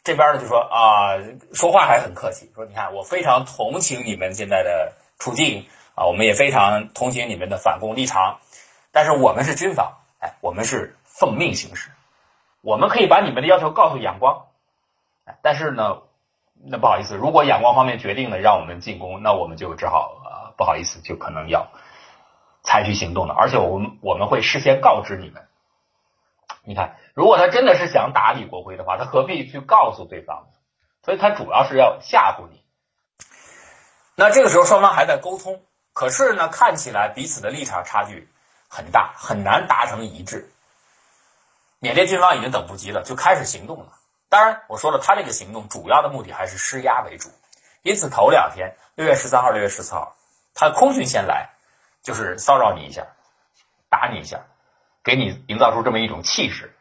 [0.03, 1.17] 这边呢就说：“啊，
[1.53, 8.39] 说话还很客气，说你看我非常同情你们现在的处境啊，我们也非常同情你们的反共立场，
[8.91, 9.97] 但是我们是军方，
[10.41, 11.91] 我们是奉命行事。”
[12.61, 14.47] 我们可以把你们的要求告诉仰光，
[15.43, 16.01] 但是呢，
[16.67, 21.67] 那不好意思，如果仰光方面决定了让我们进攻，那我们就只好呃不好意思，就可能要
[22.63, 23.35] 采取行动了。
[23.37, 25.47] 而且我们我们会事先告知你们。
[26.63, 30.57] 你看，如果他真的是想打李国辉的话，他何必去告诉对方呢？
[31.03, 32.63] 所以他主要是要吓唬你。
[34.15, 35.61] 那这个时候双方还在沟通，
[35.93, 38.27] 可是呢，看起来彼此的立场差距
[38.75, 40.51] 很大，很难达成一致。
[41.79, 43.93] 缅甸军方已经等不及了，就开始行动了。
[44.27, 47.29] 当然，我说了，他这个行动主要的目的还是施压为主。
[47.83, 50.17] 因此，头两天，六月十三号、六月十四号，
[50.53, 51.51] 他空军先来，
[52.03, 53.07] 就是骚扰你一下，
[53.89, 54.41] 打你一下，
[55.05, 56.75] 给你营造出这么一种气势。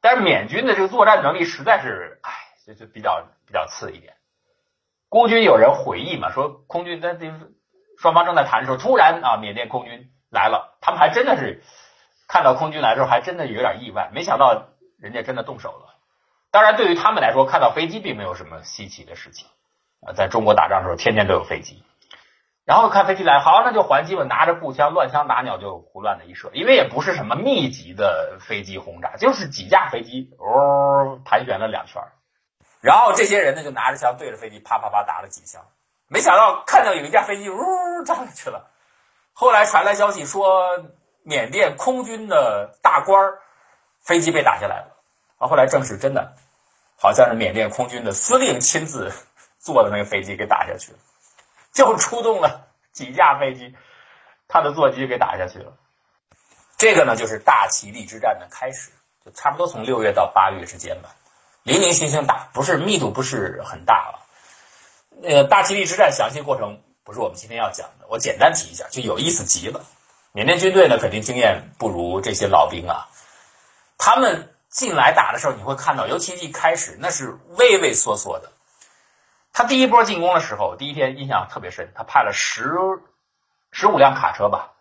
[0.00, 2.32] 但是，缅军的这个作战能力实在是，唉，
[2.66, 4.16] 就就比较比较次一点。
[5.08, 7.30] 孤军有人回忆嘛，说空军在这
[7.98, 11.62] 双方正在谈的时候，突然啊，缅甸空军来了，他们还真的是。
[12.28, 14.68] 看到空军来的时候，还真的有点意外，没想到
[14.98, 15.96] 人家真的动手了。
[16.50, 19.48] 当然，对于他们来说，看到飞机并没有什么稀奇的事情
[20.00, 20.14] 啊。
[20.14, 21.84] 在中国打仗的时候，天天都有飞机，
[22.64, 26.50] 然后看飞机来，好，那就还击吧，拿着步枪乱枪打鸟，就胡乱的一射。
[26.54, 32.02] 因为也不是什么密集的飞机轰炸，就是几架飞机哦盘旋了两圈，
[32.80, 35.60] 然后这些人呢就拿着枪对着飞机啪啪啪打了几枪，
[36.08, 37.58] 没想到看到有一架飞机呜
[38.06, 38.70] 炸下去了。
[39.32, 40.84] 后来传来消息说。
[41.24, 43.38] 缅甸空军的大官儿
[44.00, 44.96] 飞机被打下来了，
[45.38, 46.34] 啊，后来证实真的，
[46.98, 49.12] 好像是缅甸空军的司令亲自
[49.60, 50.98] 坐的那个飞机给打下去了，
[51.72, 53.72] 就出动了几架飞机，
[54.48, 55.72] 他的座机给打下去了。
[56.76, 58.90] 这个呢，就是大其力之战的开始，
[59.24, 61.10] 就差不多从六月到八月之间吧，
[61.62, 64.26] 零零星星打，不是密度不是很大了。
[65.22, 69.86] 呃，大其力之战详细过程不是我们今天要讲的，我简单提一下，就有意思极了。
[70.32, 73.08] 缅甸军队呢，肯定经验不如这些老兵啊。
[73.96, 78.52] 他们进来打的时候，你会看到，尤其一开始那是畏畏缩缩的。
[79.54, 82.70] 他第一波进攻的时候，第一天印象特别深，他派了十
[83.70, 84.74] 十五辆卡车吧，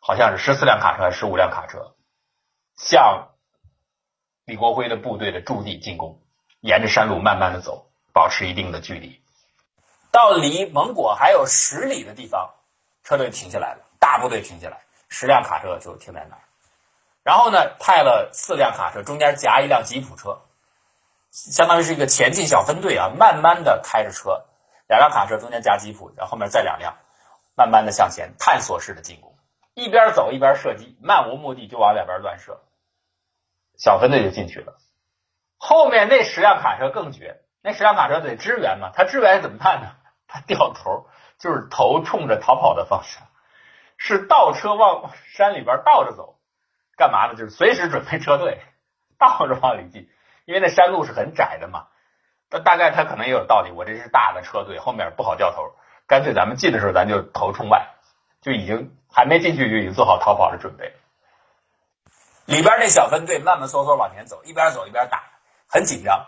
[0.00, 1.92] 好像是十四辆卡车还是十五辆卡车，
[2.78, 3.28] 向
[4.46, 6.22] 李国辉的部队的驻地进攻，
[6.60, 9.19] 沿着山路慢慢的走，保持一定的距离，
[10.10, 12.54] 到离蒙古还有十里的地方，
[13.04, 13.86] 车队停下来了。
[14.00, 16.40] 大部队停下来，十辆卡车就停在那儿，
[17.22, 20.40] 然后呢，派了四辆卡车，中间夹一辆吉普车，
[21.30, 24.46] 相当于是一个前进小分队啊，慢慢的开着车，
[24.88, 26.96] 两辆卡车中间夹吉普，然后后面再两辆，
[27.54, 29.36] 慢慢的向前探索式的进攻，
[29.74, 32.62] 一边走一边射击，漫无目的就往两边乱射，
[33.76, 34.78] 小分队就进去了。
[35.58, 39.92] 后面那十辆卡车更绝，那十辆卡车得支援嘛，他支援怎么办呢？
[40.32, 43.22] 他掉头，就是头冲着逃跑的方向。
[43.98, 46.36] 是倒车往山里边倒着走，
[46.96, 47.34] 干嘛呢？
[47.34, 48.62] 就是随时准备撤退，
[49.18, 50.08] 倒着往里进，
[50.46, 51.88] 因为那山路是很窄的嘛。
[52.48, 55.74] 那大概他可能也有道理，我这是大的车队，后面不好掉头，
[56.06, 57.88] 干脆咱们进的时候咱就头冲外，
[58.40, 60.94] 就已经还没进去就已经做好逃跑的准备。
[62.46, 65.22] 里边那小分队慢慢嗖嗖往前走，一边走一边打，
[65.68, 66.26] 很紧张，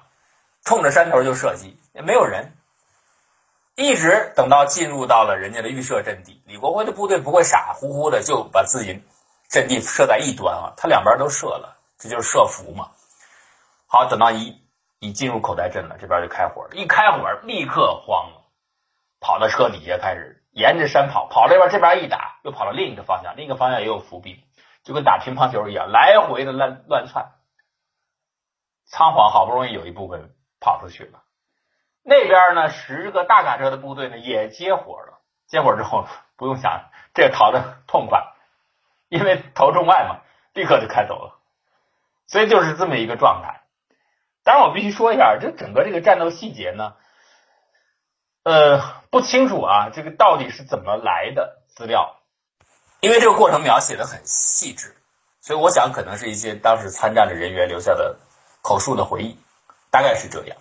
[0.62, 2.52] 冲着山头就射击，也没有人。
[3.74, 9.02] 一直等到进入到了人家的预设阵地，李国辉的部队不会傻乎乎的就把自己
[9.48, 12.90] 阵地设在一端啊，他两边都设了，这就是设伏嘛。
[13.86, 14.60] 好，等到一
[14.98, 18.42] 一进入口袋阵了，这边就开火，一开火立刻慌了，
[19.20, 24.38] 跑到车底下开始沿着山跑，跑这边这边一打，又跑到另一个方向，另一个方向也有伏兵，
[24.84, 27.32] 就跟打乒乓球一样，来回的乱乱窜。
[28.86, 31.22] 仓皇好不容易有一部分跑出去了。
[32.02, 35.20] 那边呢，十个大卡车的部队呢也接火了。
[35.46, 38.32] 接火之后，不用想，这逃的痛快，
[39.08, 40.20] 因为头冲外嘛，
[40.54, 41.38] 立刻就开走了。
[42.26, 43.60] 所以就是这么一个状态。
[44.42, 46.94] 当然，我必须说一下，这整个这个战斗细节呢，
[48.44, 48.80] 呃，
[49.10, 52.16] 不清楚啊，这个到底是怎么来的资料？
[53.00, 54.96] 因为这个过程描写的很细致，
[55.40, 58.16] 所以我想可能是一些当时参战的人员留下的
[58.62, 59.38] 口述的回忆，
[59.90, 60.56] 大概是这样。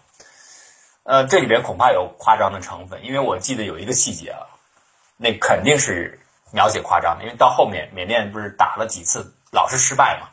[1.03, 4.45] 呃，这里边恐怕有夸张的成分，因为我记得有一个细节啊，
[5.17, 6.19] 那肯定是
[6.53, 10.29] 描写夸张的，因为到后面缅甸不是打了几次老是失败嘛，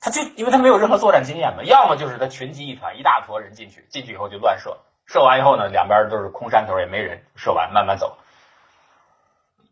[0.00, 8.18] 他就因为他没有任何作战经验嘛，要么就是他群集一团，一大坨人进去，进去以后就乱射，射完以后呢，两边都是空山头，也没人，射完慢慢走，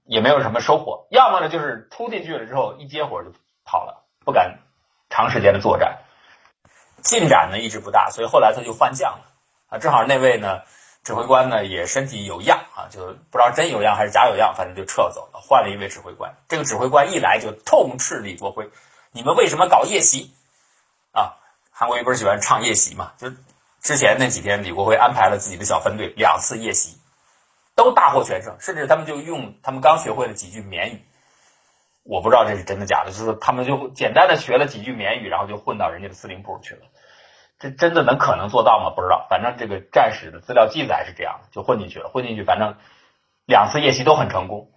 [0.07, 3.33] 也没有什么收获；要么呢，就是突进去了之后一接火就
[3.65, 4.59] 跑了，不敢
[5.09, 5.99] 长时间的作战，
[7.01, 9.31] 进展呢一直不大，所以后来他就换将了。
[9.79, 10.63] 正好那位呢。
[11.05, 16.35] 指挥官呢也身体有恙啊，就不知道真有恙还是假有恙，反正就撤走了，换了一位指挥官。
[16.49, 18.71] 这个指挥官一来就痛斥李国辉
[19.13, 20.33] ：“你们为什么搞夜袭？”
[21.13, 21.37] 啊，
[21.71, 23.13] 韩国瑜不是喜欢唱夜袭嘛？
[23.19, 23.31] 就
[23.83, 26.97] 之前那几天，李国辉安排了自己的小分队两次夜袭，
[27.75, 31.05] 都大获全胜，甚至他们就用他们刚学会了几句缅语，
[32.03, 36.87] 我不知道这是真的假的，就是他们就简单的学了几句缅语，然后就混到人家的司令部去了。
[37.65, 38.93] 这真的能可能做到吗？
[38.95, 42.11] 不知道，反正这个战史的资料记载是这样的，就混进去了。
[42.11, 42.77] 混进去，反正
[43.47, 44.71] 两次夜袭都很成功。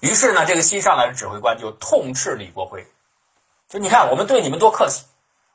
[0.00, 2.86] 于是呢，这个新上来的指挥官就痛斥李国辉，
[3.68, 5.04] 就你看我们对你们多客气，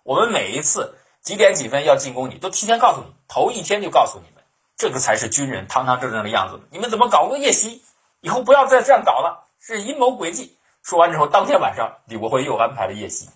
[0.03, 4.43] 我们每一次几点几分要进攻你，都提前告诉你，头一天就告诉你们，
[4.77, 6.61] 这个才是军人堂堂正正的样子。
[6.69, 7.81] 你们怎么搞个夜袭？
[8.21, 10.59] 以后不要再这样搞了，是阴谋诡计。
[10.83, 13.31] 说完之后，当天晚上李国辉又安排了夜袭，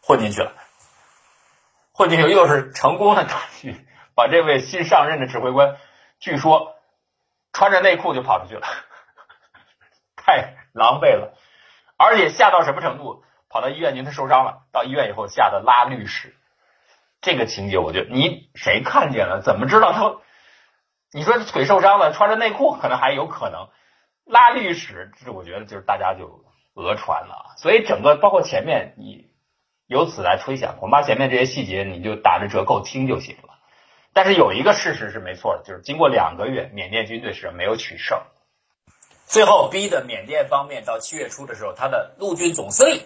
[0.00, 0.52] 混进去了。
[1.96, 3.76] 混进去又是成功的打击，
[4.16, 5.76] 把这位新上任的指挥官，
[6.18, 6.74] 据说
[7.52, 8.66] 穿着内裤就跑出去了，
[10.16, 11.38] 太狼狈了，
[11.96, 13.22] 而且吓到什么程度？
[13.48, 16.34] 跑到医院，您他受伤了，到医院以后吓得拉绿屎，
[17.20, 19.40] 这个情节我觉得你谁看见了？
[19.40, 20.16] 怎么知道他？
[21.12, 23.68] 你说腿受伤了，穿着内裤可能还有可能
[24.24, 29.32] 拉绿屎，这我觉得就是大家就讹传了，所以整个包括前面你。
[29.86, 33.50] 由此来推想，恐怕前面这些细节你就打着折扣听就行了。
[34.12, 38.22] 但是有一个事实是没错的，就是经过两个月，缅甸军队是没有取胜，
[39.26, 43.02] 最后逼的缅甸方面到七月初的时候，他的陆军总司令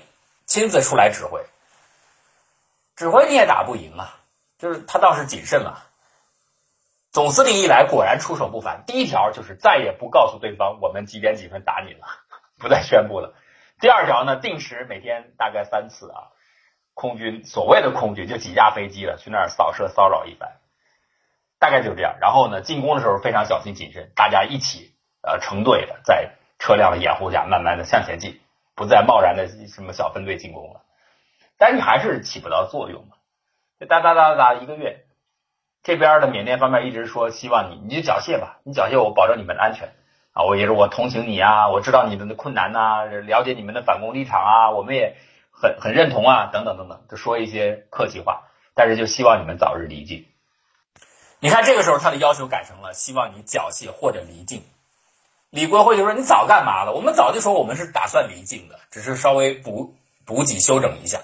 [0.47, 1.45] 亲自出来指挥，
[2.95, 4.21] 指挥你也打不赢啊，
[4.59, 5.85] 就是他倒是谨慎了。
[7.11, 8.85] 总司令一来，果然出手不凡。
[8.87, 12.07] 第一条就是再也不告诉对方我们几点几分打你了，
[12.61, 13.35] 不再宣布了。
[13.81, 16.29] 第二条呢，定时每天大概三次啊。
[16.99, 20.57] 空军所谓的空军就几架飞机了，去那儿扫射骚扰一番，
[21.61, 22.17] 大概就这样。
[22.21, 24.91] 然后呢，进攻的时候非常小心谨慎，大家一起
[25.23, 28.41] 呃成队的，在车辆的掩护下慢慢的向前进，
[28.75, 30.81] 不再贸然的什么小分队进攻了。
[31.57, 33.15] 但是你还是起不到作用嘛，
[33.87, 35.05] 哒哒哒哒一个月，
[35.85, 39.91] 这边的缅甸方面一直说希望你你就缴械吧，你缴械我保证你们的安全
[40.33, 45.15] 啊，我也是我同情你啊，我知道你们的困难呐，了解你们的反攻立场啊，我们也。
[45.61, 48.43] 很很认同啊，等等等等，就说一些客气话，
[48.75, 50.25] 但是就希望你们早日离境。
[51.41, 54.63] 你看这个时候他的要求改成了希望你缴械或者离境。
[55.51, 56.93] 李国辉就说：“你早干嘛了？
[56.93, 59.95] 我们早就说我们是打算离境的，只是稍微补
[60.27, 61.21] 补给休整一下。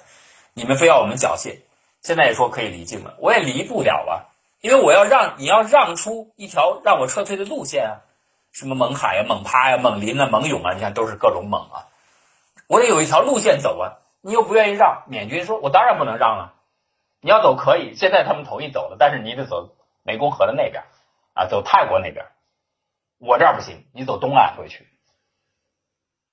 [0.54, 1.58] 你们非要我们缴械，
[2.00, 4.32] 现在也说可以离境了，我也离不了啊，
[4.62, 7.92] 因为我要让你要让出一条让我撤退的路线啊，
[8.52, 11.88] 什么蒙海呀、蒙趴呀、蒙林啊、蒙勇啊，你看都是各种蒙啊，
[12.66, 13.92] 我得有一条路线走啊。”
[14.24, 16.54] 你又不愿意让缅军说，我当然不能让了。
[17.20, 20.84] 你要走可以，现在他们同意走了，但是你得走湄公河的那边
[21.34, 22.24] 啊，走泰国那边。
[23.18, 24.86] 我这儿不行，你走东岸回去。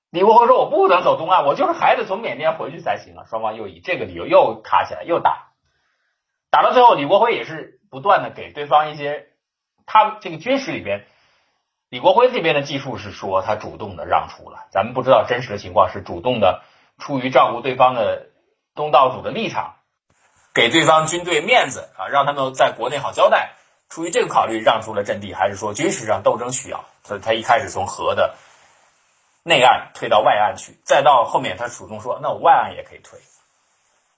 [0.08, 5.52] 李国辉说：“我不能走东岸，我就是还得从缅甸回去才行啊。”双方又以这个理由又卡起来，又打。
[6.50, 9.26] 打到最后，李国辉也是不断的给对方一些，
[9.84, 11.04] 他这个军事里边，
[11.90, 16.62] 李国辉这边的技术是说他主动的让出了，咱们不知道真实的情况是主动的。
[16.98, 18.28] 出于照顾对方的
[18.74, 19.76] 东道主的立场，
[20.54, 23.54] 给对方军队面子啊，让他们在国内好交代。
[23.88, 26.84] 出于这个考虑，让出了阵地，还是说军事上斗争需要？
[27.04, 28.36] 他他一开始从河的
[29.42, 33.20] 内岸退到外岸去，再到后面他主动说：“那我外岸也可以退。”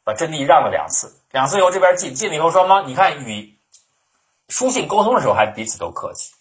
[0.04, 3.58] 把阵地让了两次，两次以后这边进进了以后，双方你看与
[4.48, 6.34] 书信沟通的时候还彼此都客气，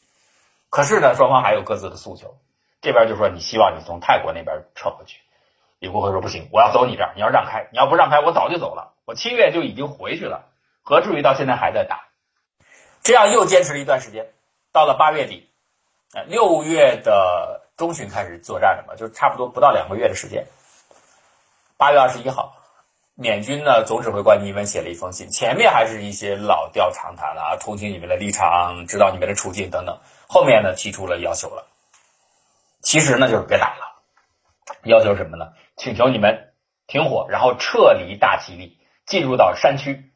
[0.69, 2.37] 可是呢，双方还有各自的诉求。
[2.81, 5.22] 这边就说你希望你从泰国那边撤回去。
[5.83, 8.93] 李国辉说：“不行，我要走你这儿，你要让开，你要不让开，我早就走了。
[9.03, 10.45] 我七月就已经回去了，
[10.81, 12.05] 何至于到现在还在打？
[13.03, 14.31] 这样又坚持了一段时间，
[14.71, 15.49] 到了八月底，
[16.27, 20.45] 六月的中旬开始作战的嘛，就差不多不到两个月的时间。
[21.75, 22.55] 八月二十一号，
[23.15, 31.67] 缅军呢总指挥官尼文写了一封信，前面还是一些老调常谈啊，同情你们的立场，知道你们的处境等等，后面呢提出了要求了，
[32.81, 34.01] 其实呢就是别打了，
[34.83, 36.53] 要求什么呢？”请求你们
[36.87, 40.11] 停火，然后撤离大吉利，进入到山区。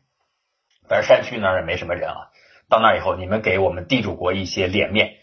[0.88, 2.30] 反正山区那儿也没什么人啊。
[2.70, 5.16] 到那以后，你们给我们地主国一些脸面。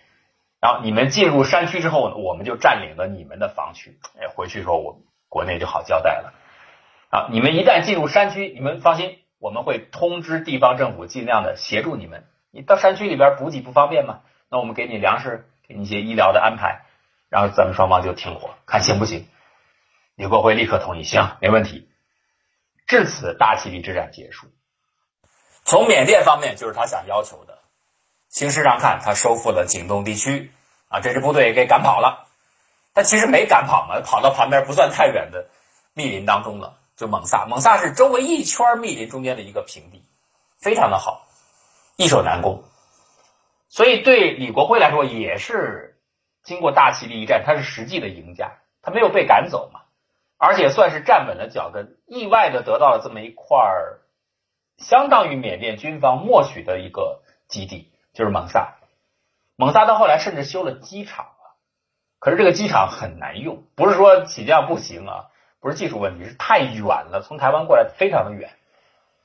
[0.60, 3.98] 然后你们进入山区之后呢，我们就占领了你们的防区。
[4.18, 6.32] 哎，回去时候我国内就好交代了。
[7.10, 12.24] 啊，你们一旦进入山区，你们放心，我们会通知地方政府，尽量的协助你们。
[12.50, 14.20] 你到山区里边补给不方便吗？
[14.50, 16.82] 那我们给你粮食，给你一些医疗的安排，
[17.28, 19.26] 然后咱们双方就停火，看行不行？
[20.16, 21.88] 李国辉立刻同意，行，没问题。
[22.86, 24.46] 至此，大其力之战结束。
[25.64, 27.58] 从缅甸方面，就是他想要求的。
[28.28, 30.52] 形式上看，他收复了景东地区，
[30.88, 32.28] 啊，这支部队给赶跑了。
[32.92, 35.48] 但其实没赶跑嘛，跑到旁边不算太远的
[35.94, 37.46] 密林当中了，就蒙萨。
[37.46, 40.04] 蒙萨是周围一圈密林中间的一个平地，
[40.58, 41.26] 非常的好，
[41.96, 42.62] 易守难攻。
[43.68, 45.98] 所以对李国辉来说，也是
[46.44, 49.80] 经过大其力一战，他是实际的赢家，他没有被赶走嘛。
[50.46, 54.00] 而且算是站稳了脚跟，意外的得到了这么一块儿，
[54.76, 58.74] 相当于缅甸军方默许的一个基地，就是蒙萨。
[59.56, 61.56] 蒙萨到后来甚至修了机场了，
[62.18, 65.30] 可是这个机场很难用，不是说起降不行啊，
[65.60, 68.50] 不是技术问题，是太远了，从台湾过来非常的远，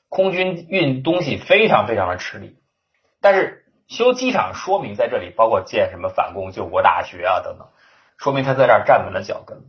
[0.08, 2.56] 空军运东西非常非常的吃力。
[3.20, 7.68] 但是修机场说明在这里，包括建什么反攻救国大学啊等等，
[8.16, 9.62] 说明他在这儿站稳了脚跟。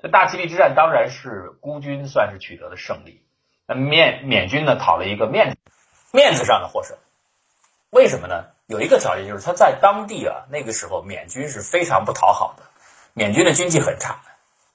[0.00, 3.24] 这大其力之战当然是孤军算是取得了胜利，
[3.66, 5.56] 那缅缅军呢讨了一个面
[6.12, 6.96] 面子上的获胜，
[7.90, 8.44] 为什么呢？
[8.66, 12.62] 有一个条件就是他在当地啊，那个时候缅军是非常不讨好的，
[13.14, 14.20] 缅军的军纪很差。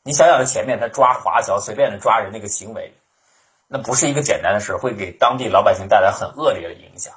[0.04, 2.94] 你想想他前面他抓华侨随便的抓人那个行为，
[3.68, 7.14] 那不是一个简单的事，会给当地老百姓带来很恶劣的影响。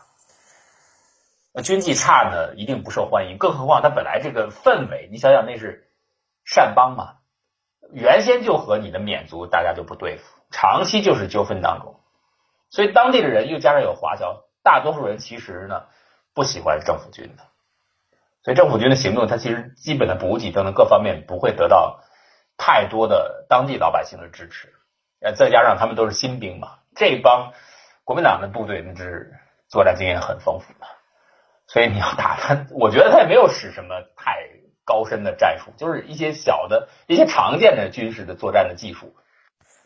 [1.53, 5.89] 那军纪差呢，一定不受欢迎，更何况他本来这个氛围，你想想那是
[6.45, 7.15] 善邦嘛。
[7.93, 12.01] 原先就和你的缅族大家就不对付，长期就是纠纷当中，
[12.71, 15.85] 所以当地的人又加上有华侨，大多数人其实呢
[16.35, 17.45] 不喜欢政府军的，
[18.43, 22.01] 所以政府军的行动，它其实基本的补给等等各方面不会得到
[22.57, 24.73] 太多的当地老百姓的支持，
[25.37, 27.53] 再加上他们都是新兵嘛，这帮
[28.05, 29.35] 国民党的部队那是
[29.69, 30.87] 作战经验很丰富的，
[31.67, 34.56] 所以你要打他，我觉得他也没有使什么太。
[34.87, 39.15] 高深的战术，就是一些小的、一些常见的军事的作战的技术。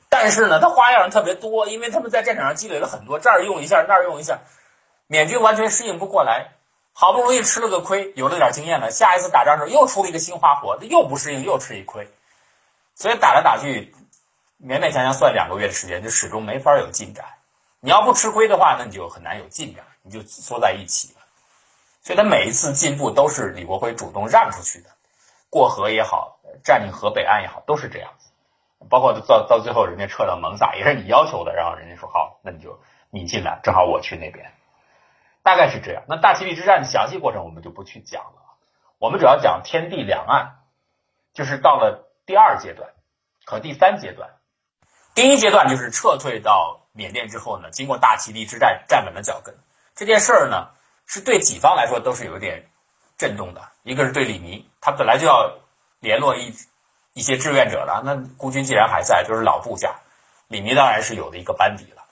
[0.08, 4.40] 但是呢，他花样特别多，因为他们在战场上积累了很多，这儿用一下，那儿用一下，
[5.08, 6.52] 缅军完全适应不过来。
[6.92, 12.08] 好不容易吃了个亏，有了点经验了，下一次打仗的时候又出了一个新花活，又不适应，又吃一亏。
[12.94, 13.94] 所以打来打去，
[14.60, 17.24] 勉勉强强算两个月的时间，就始终没法有进展。
[17.80, 21.14] 你要不吃亏的话，那你就很难有进展，你就缩在一起。
[22.02, 24.88] 所以他每一次进步都是李国辉主动让出去的，
[25.50, 28.30] 过河也好，占领河北岸也好，都是这样子。
[28.88, 32.80] 包括到到最后，人家撤到蒙萨也是你要求的，然后人家说好，那你就
[33.10, 34.50] 你进来，正好我去那边，
[35.42, 36.02] 大概是这样。
[36.08, 38.56] 那大其力之战的详细过程我们就不去讲了，
[38.98, 40.60] 我们主要讲天地两岸，
[41.34, 42.88] 就是到了第二阶段
[43.44, 44.30] 和第三阶段。
[45.14, 49.54] 第一阶段就是撤退到缅甸之后呢，经过大其力之战站稳了脚跟，
[49.94, 50.70] 这件事儿呢。
[51.12, 52.70] 是对己方来说都是有一点
[53.18, 53.60] 震动的。
[53.82, 55.58] 一个是对李弥，他本来就要
[55.98, 56.54] 联络一
[57.14, 58.00] 一些志愿者了。
[58.04, 59.96] 那孤军既然还在，就是老部下，
[60.46, 62.04] 李弥当然是有的一个班底了。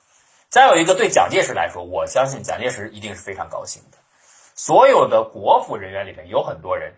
[0.49, 3.99] 再有一个对蒋介石来说，我相信蒋介石一定是非常高兴的。
[4.57, 6.95] 所有的国府人员里面有很多人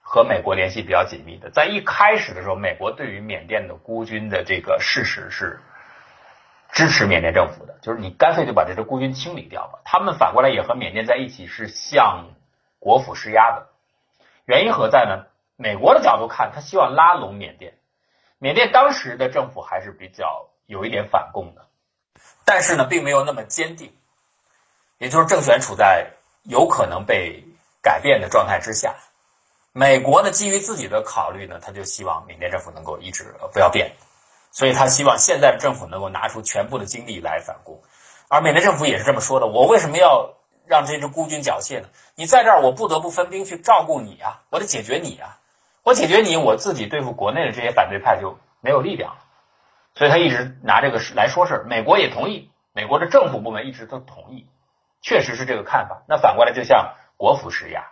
[0.00, 1.50] 和美国联系比较紧密的。
[1.50, 5.60] 在一开始的时候，美国对于缅甸的孤军的这个事实是。
[6.72, 9.80] 支持缅甸政府的，就是你干脆就把这支孤军清理掉吧。
[9.84, 12.26] 他们反过来也和缅甸在一起，是向
[12.78, 13.68] 国府施压的。
[14.44, 15.26] 原因何在呢？
[15.56, 17.74] 美国的角度看，他希望拉拢缅甸。
[18.38, 21.66] 缅甸当时的政府还是比较有一点反共的，
[22.46, 23.92] 但是呢，并没有那么坚定，
[24.96, 26.12] 也就是政权处在
[26.44, 27.44] 有可能被
[27.82, 28.96] 改变的状态之下。
[29.72, 33.92] 美国呢，基于自己的考虑呢，他就希望缅甸政府能够一直不要变。
[34.52, 37.80] 所以他希望现在的政府能够拿出全部的精力来反攻，
[38.28, 40.34] 而缅甸政府也是这么说的：我为什么要
[40.66, 41.88] 让这支孤军缴械呢？
[42.16, 45.38] 你在这儿，我不得不分兵去照顾你啊，我得解决你啊，
[45.82, 49.22] 我解决你，我自己对付国内的这些反对派就没有力量了。
[49.94, 54.48] 所以他一直拿这个事来说事，美国也同意，美国的政府部门一直都同意，
[55.00, 56.02] 确实是这个看法。
[56.08, 57.86] 那反过来就向国府施压，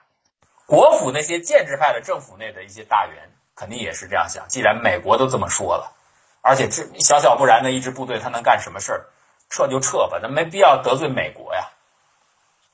[0.66, 5.94] 国府那些建制派的政府内的一些大员肯定也是这样想，既然美国都这么说了。
[6.40, 9.06] 而且这小小不然的一支部队，他能干什么事儿？
[9.50, 11.70] 撤就撤吧，那没必要得罪美国呀。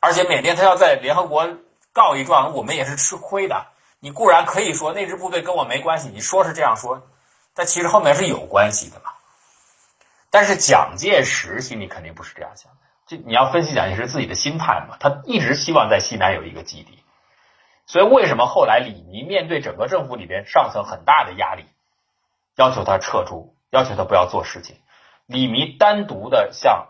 [0.00, 1.48] 而且缅甸他要在联合国
[1.92, 3.66] 告一状，我们也是吃亏的。
[4.00, 7.06] 你固然可以说那支部队跟我没关系，你说是这样说，
[7.54, 9.12] 但其实后面是有关系的嘛。
[10.30, 16.98] 但是蒋介石心里肯定不是这样想的，就你要分析蒋介石自己的心态嘛，他一直希望在西南有一个基地。
[17.86, 21.66] 所以为什么后来李弥面对整个政府里边上层很大的压力，
[22.56, 23.53] 要求他撤出？
[23.74, 24.76] 要求他不要做事情，
[25.26, 26.86] 李弥单独的向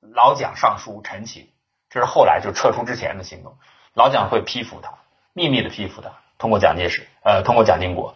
[0.00, 1.50] 老蒋上书陈情，
[1.90, 3.58] 这是后来就撤出之前的行动。
[3.94, 4.92] 老蒋会批复他，
[5.32, 8.14] 秘密的批复他，通过蒋介石，呃，通过蒋经国。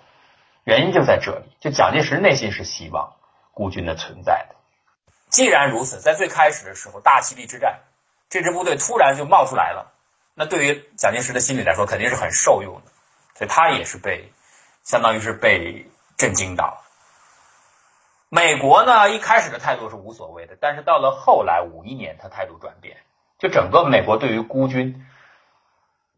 [0.63, 3.17] 原因就在这里，就蒋介石内心是希望
[3.51, 4.55] 孤军的存在的。
[5.29, 7.81] 既然如此，在最开始的时候，大齐力之战，
[8.31, 9.93] 这支部队突然就冒出来了，
[10.35, 12.93] 那对于蒋介石的心理来说，肯定是很受用的，
[13.35, 14.31] 所以他也是被，
[14.85, 15.85] 相当于是被
[16.17, 16.84] 震惊到了。
[18.35, 22.97] 美国呢，一开始的态度是无所谓的，但是到了后来五一年，他态度转变，
[23.39, 25.07] 就整个美国对于孤军。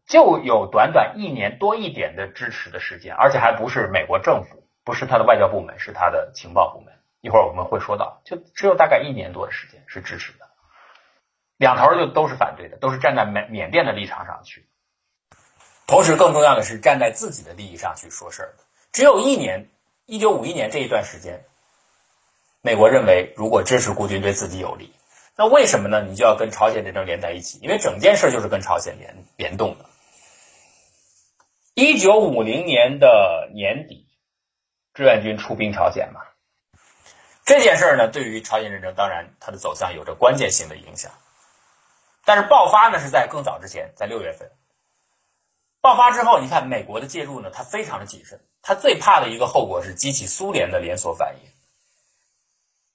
[0.07, 6.91] 就有短短一年多一点的支持的时间，而且还不是美国政府，不是他的外交部门，是他的情报部门。
[7.21, 10.47] 一会儿我们会说到，就只有大概一年多的时间是支持的，
[11.57, 14.65] 两头就都是反对的，都是站在缅缅甸的立场上去。
[15.85, 18.63] 同时，更重要的是站在自己的利益上去说事儿的。
[18.91, 19.69] 只有一年，
[20.07, 21.45] 一九五一年这一段时间，
[22.67, 24.93] 美国认为如果支持孤军对自己有利，
[25.37, 26.01] 那为什么呢？
[26.01, 29.85] 你就要跟朝鲜战争连在一起，因为整件事就是跟朝鲜联联动的。
[31.75, 34.09] 一九五零年的年底，
[34.93, 36.19] 志愿军出兵朝鲜嘛，
[37.45, 41.13] 这件事呢，对于朝鲜战争当然它的走向有着关键性的影响。
[42.25, 44.51] 但是爆发呢是在更早之前，在六月份。
[45.79, 51.56] 爆发之后，你看美国的介入呢，它非常的谨慎，它最怕的一个后果是激起苏联的连锁反应。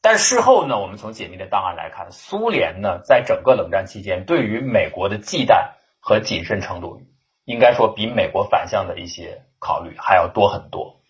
[0.02, 7.00] 但事后呢，我们从解密的档案来看，苏联呢在整个冷战期间对于美国的忌惮和谨慎程度。
[7.44, 11.00] 应该说比美国反向的一些考虑还要多很多，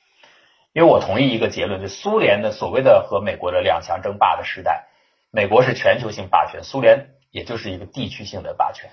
[0.72, 4.88] 因为我同意一个结论，就苏联的所谓的和美国的两强争霸的时代，
[5.30, 8.90] 美国是全球性霸权，苏联也就是一个地区性的霸权。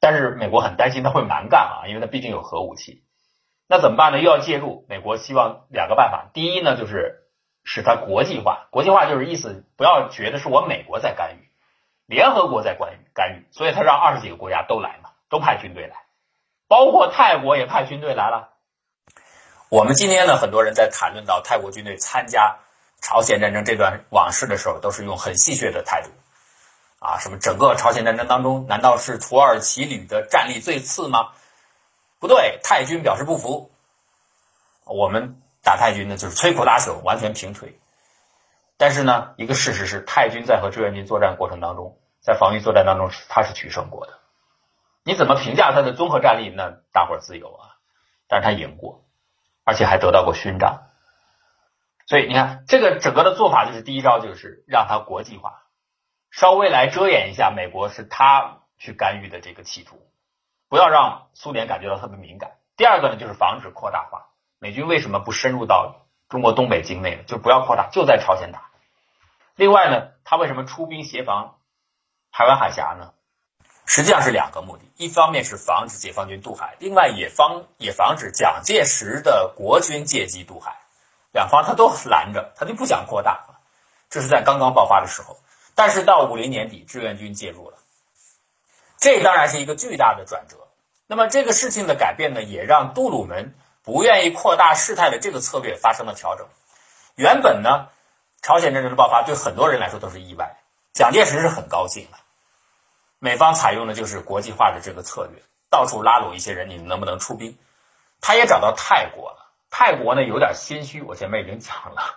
[0.00, 3.02] 但是美国很担心他会蛮干啊，因为他毕竟有核武器，
[3.66, 4.18] 那怎么办呢？
[4.18, 7.23] 又要介入，美国希望两个办法，第一呢就是
[7.64, 11.48] 使它国际化，国际化就是意思不要觉得是我美国在干预，
[12.06, 15.10] 联合国在干预干预，所以他让二十几个国家都来嘛。
[15.30, 15.96] 都派军队来，
[16.68, 18.50] 包括泰国也派军队来了。
[19.68, 22.58] 我们今天呢，很多人在谈论到泰国军队参加
[23.00, 26.10] 朝鲜战争这段往事的时候，都是用很戏谑的态度
[27.00, 31.32] 啊，什么整个朝鲜战争当中，难道是土耳其旅的战力最次吗？
[32.20, 33.72] 不对，泰军表示不服。
[34.84, 37.80] 我们打太军呢，就是摧枯拉朽，完全平推。
[38.76, 44.20] 但是呢，一个事实是，太军在和志愿军作战过程当中，在防御作战当中，他是取胜过的。
[45.04, 46.50] 你怎么评价他的综合战力？
[46.50, 47.76] 那大伙儿自由啊。
[48.26, 49.04] 但是他赢过，
[49.64, 50.88] 而且还得到过勋章。
[52.06, 55.62] 所以你看，这个整个的做法就是第一招，就是让他国际化，
[56.30, 60.00] 稍微来遮掩一下美国是他去干预的这个企图，
[60.68, 62.52] 不要让苏联感觉到特别敏感。
[62.76, 64.26] 第二个呢，就是防止扩大化。
[64.64, 67.22] 美军为什么不深入到中国东北境内呢？
[67.26, 68.70] 就不要扩大，就在朝鲜打。
[69.56, 71.58] 另外呢，他为什么出兵协防
[72.32, 73.12] 台湾海峡呢？
[73.84, 80.74] 实际上是两个目的，一方面是防止解放军渡海，另外也防也防止蒋介石的国军借机渡海，
[81.30, 83.44] 两方他都拦着，他就不想扩大。
[84.08, 85.36] 这是在刚刚爆发的时候，
[85.74, 87.76] 但是到五零年底，志愿军介入了，
[88.96, 90.56] 这当然是一个巨大的转折。
[91.06, 93.54] 那么这个事情的改变呢，也让杜鲁门
[93.84, 96.48] 不愿意扩大事态的这个策略发生了调整。
[97.14, 97.88] 原本呢，
[98.42, 100.56] 朝鲜战争的爆发对很多人来说都是意外，
[100.94, 102.18] 蒋介石是很高兴的。
[103.18, 107.58] 美方采用的就是国际化的这个策略，到处拉拢一些人，你们能不能出兵？
[108.20, 109.52] 他也找到泰国了。
[109.70, 112.16] 泰国呢有点心虚，我前面已经讲了，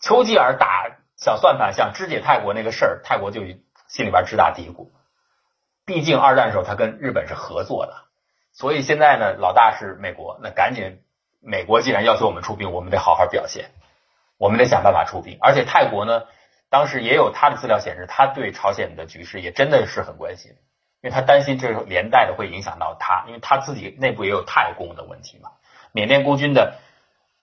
[0.00, 3.40] 丘吉尔打小算盘，想肢解泰国那个事儿，泰国就
[3.88, 4.90] 心里边直打嘀咕。
[5.84, 8.04] 毕竟二战的时候他跟日本是合作的，
[8.56, 11.00] 所以现在呢老大是美国，那赶紧，
[11.40, 13.70] 美国既然要求我们出兵，我们得好好表现，
[14.36, 15.38] 我们得想办法出兵。
[15.40, 16.22] 而且泰国呢。
[16.68, 20.50] 当时也有他的资料显示，他对朝鲜的局势也真的是很关心，
[21.00, 25.50] 因为他担心这连带的会影响到他，因为他自己内部也有太公的问题嘛。
[25.92, 26.78] 缅甸孤军的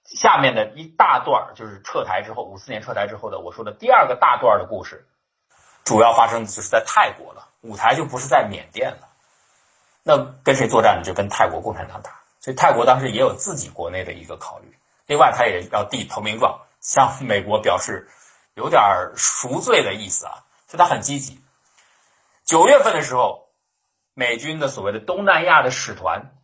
[0.03, 5.07] 下面的一大段就是撤台之后，五四年撤台之后的我说的第二个大段的故事，
[5.86, 9.07] 主要发生就是在泰国了，舞台就不是在缅甸了。
[10.03, 11.03] 那跟谁作战呢？
[11.03, 12.21] 就跟泰国共产党打。
[12.39, 14.77] 所以泰国当时也有自己国内的一个考虑，
[15.07, 18.07] 另外他也要递投名状，向 美国表示。
[18.55, 18.83] 有点
[19.15, 21.41] 赎罪的意思啊，所以他很积极。
[22.45, 23.47] 九月份的时候，
[24.13, 26.35] 美军的所谓的东南亚的使团、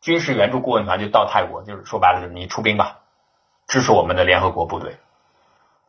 [0.00, 3.02] 军事援助顾问团就到泰国，就是说白了，就是你出兵吧，
[3.68, 4.98] 支持我们的联合国部队。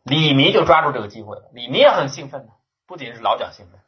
[0.04, 2.54] 李弥就抓住这个机会了，李弥也很兴奋的，
[2.86, 3.80] 不仅是老蒋兴奋，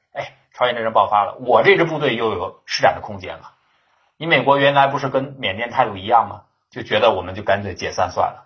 [0.58, 3.54] 朝鲜战争爆发了，我这支部队又有施展的空间了。
[4.18, 6.46] 你美国原来不是跟缅甸态度一样吗？
[6.72, 8.46] 就觉得我们就干脆解散算了。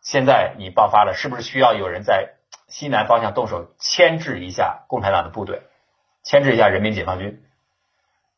[0.00, 2.32] 现在你爆发了，是不是需要有人在？
[2.66, 5.62] 西南方向动手牵制一下共产党的部队，
[6.24, 7.44] 牵制一下人民解放军，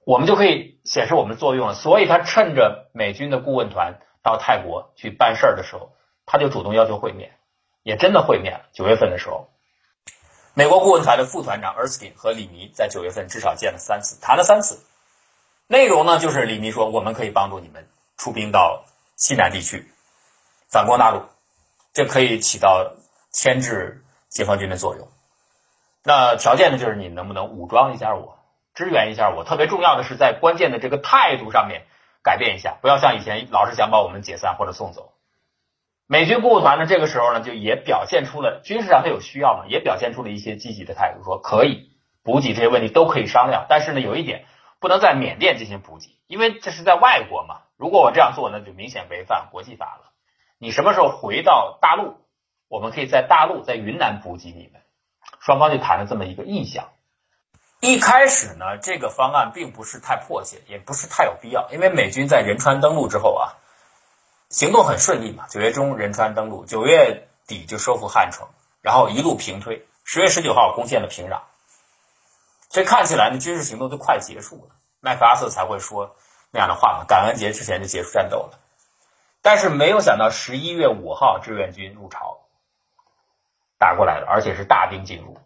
[0.04, 1.72] 我们就可以显示我们的作用了。
[1.72, 5.92] 所以他趁着美军的顾问团到泰国去办事儿的时候，
[6.26, 7.30] 他就主动要求会面，
[7.82, 8.66] 也真的会面了。
[8.74, 9.48] 九月份的时候，
[10.59, 14.80] 美国顾问团的副团长 Erskine 和李弥在九月份至少见了三次，谈了三次。
[15.68, 17.86] 内容呢，就是李弥说我们可以帮助你们
[18.16, 18.84] 出兵到
[19.14, 19.88] 西南地区
[20.68, 21.22] 反攻大陆，
[21.92, 22.96] 这可以起到
[23.30, 25.06] 牵制解放军的作用。
[26.02, 28.36] 那条件呢，就是你能不能武装一下我，
[28.74, 29.44] 支援一下我。
[29.44, 31.86] 特别重要的是在关键的这个态度上面
[32.24, 35.12] 改变一下，不要像以前老是想把我们解散或者送走。
[36.09, 41.92] 美军顾问团呢，这个时候呢，就也表现出了军事上他有需要嘛，也表现出了一些积极的态度，说可以
[42.24, 44.44] 补给这些问题都可以商量，但是呢，有一点。
[44.80, 47.62] 不能在缅甸进行补给，因为这是在外国嘛。
[47.76, 50.12] 如果我这样做，那就明显违反国际法了。
[50.56, 52.14] 你什么时候回到大陆，
[52.68, 54.80] 我们可以在大陆，在云南补给你们。
[55.40, 56.90] 双方就谈了这么一个意向。
[57.80, 63.59] 一开始呢，这个方案并不是太迫切，也不是太有必要，因为美军在仁川登陆之后啊，
[64.49, 65.46] 行动很顺利嘛。
[65.49, 68.49] 九月中仁川登陆，九月底就收复汉城，
[68.80, 71.42] 然后一路平推，十月十九号攻陷了平壤。
[72.70, 76.16] 这看起来呢，军事行动都快结束了，麦克阿瑟才会说
[76.51, 77.05] 那样的话嘛。
[77.07, 78.59] 感恩节之前就结束战斗了，
[79.42, 82.40] 但是没有想到十一月五号志愿军入朝，
[83.78, 85.38] 打过来了，而且是大兵进入，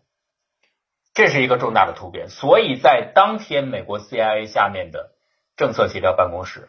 [1.14, 2.28] 这是一个重大的突变。
[2.28, 5.12] 所以在当天，美国 CIA 下面的
[5.57, 6.68] 政策协调办公室，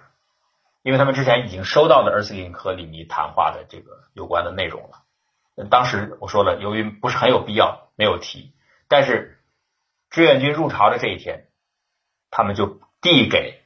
[0.84, 5.04] 因为他们之前已经收到了 e r s k i n 和李尼谈话的这个有关的内容了，
[5.72, 8.54] 当时我说了，由于不是很有必要，没有提，
[8.88, 9.40] 但是。
[10.16, 11.48] 志愿军入朝的这一天，
[12.30, 13.64] 他们就递给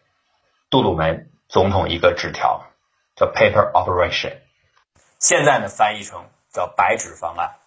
[0.69, 2.65] 杜鲁门总统一个纸条，
[3.17, 4.37] 叫 Paper Operation。
[5.19, 7.57] 现在呢，翻译成叫白纸方案，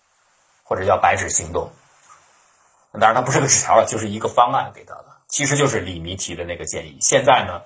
[0.64, 1.70] 或者叫白纸行动。
[2.92, 6.96] 当然，它不是个纸条了，就是一个方案给他的，其实就是李弥提的那个建议。
[7.02, 7.60] 现在呢，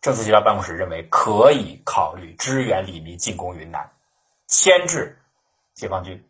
[0.00, 3.90] 政策协调办公室认为可以考虑支援李弥进攻云南，
[4.46, 5.18] 牵制
[5.74, 6.24] 解放军，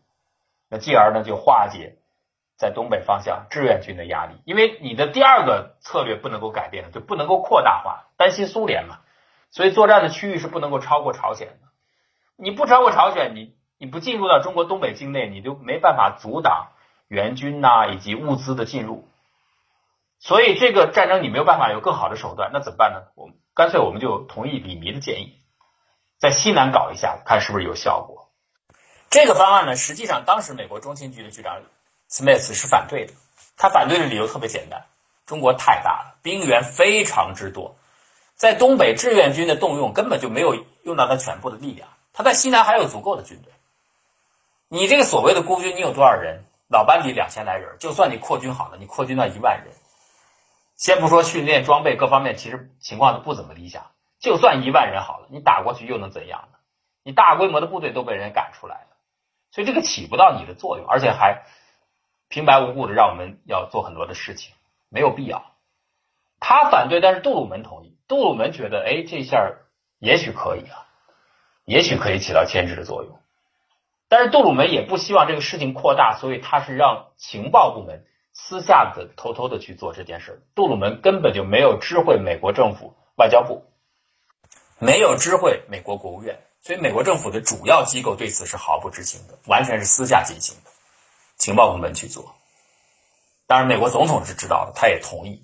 [0.69, 1.97] 那继而呢就化解。
[2.57, 8.99] 在东北方向志愿军的压力，因为你的第二个策略不能够改变，就不能够扩大化，担心苏联嘛，
[9.49, 11.67] 所以作战的区域是不能够超过朝鲜的。
[12.35, 16.67] 你不超过朝鲜，你你不进入到中国东北境内，你就没办法阻挡
[17.07, 19.07] 援军呐以及物资的进入。
[20.19, 23.07] 所以这个战争你没有办法有更好的手段，那怎么办呢？
[23.15, 25.39] 我们干脆我们就同意李弥的建议，
[26.19, 28.29] 在西南搞一下，看是不是有效果。
[29.09, 31.61] 这个方案呢，实际上当时美国中情局的局长。
[32.09, 33.13] Smith 是反对的，
[33.55, 34.85] 他反对的理由特别简单：
[35.25, 37.77] 中国太大了，兵源非常之多，
[38.35, 43.53] 在东北志愿军的动用根本就没有用到他全部的力量，他在西南还有足够的军队。
[44.67, 46.43] 你这个所谓的孤军，你有多少人？
[46.67, 49.73] 老班底两千来人，就算你扩军好了，你扩军到一万人，
[50.81, 53.91] 先不说训练装备各方面，其实情况都不怎么理想。
[54.19, 56.57] 就算一万人好了，你打过去又能怎样呢？
[57.03, 58.97] 你大规模的部队都被人赶出来了，
[59.51, 61.43] 所以这个起不到你的作用，而且还。
[62.29, 64.55] 平白无故的让我们要做很多的事情，
[64.87, 65.43] 没有必要。
[66.39, 67.97] 他反对，但是杜鲁门同意。
[68.07, 69.51] 杜鲁门觉得，哎，这下
[69.99, 70.87] 也许可以啊，
[71.65, 73.19] 也许可以起到牵制的作用。
[74.07, 78.05] 但是杜鲁门也不希望这个事情扩大，所以他是让情报部门
[78.43, 80.43] 私下的偷偷的去做这件事。
[80.55, 83.63] 杜鲁门根本就没有知会美国政府外交部，
[84.79, 90.71] 没有知会美国国务院，所以美国政府的主要机构对此是毫不知情的，完全是私下进行的。
[91.37, 92.35] 情报部门去做，
[93.47, 95.43] 当然美国总统是知道的，他也同意，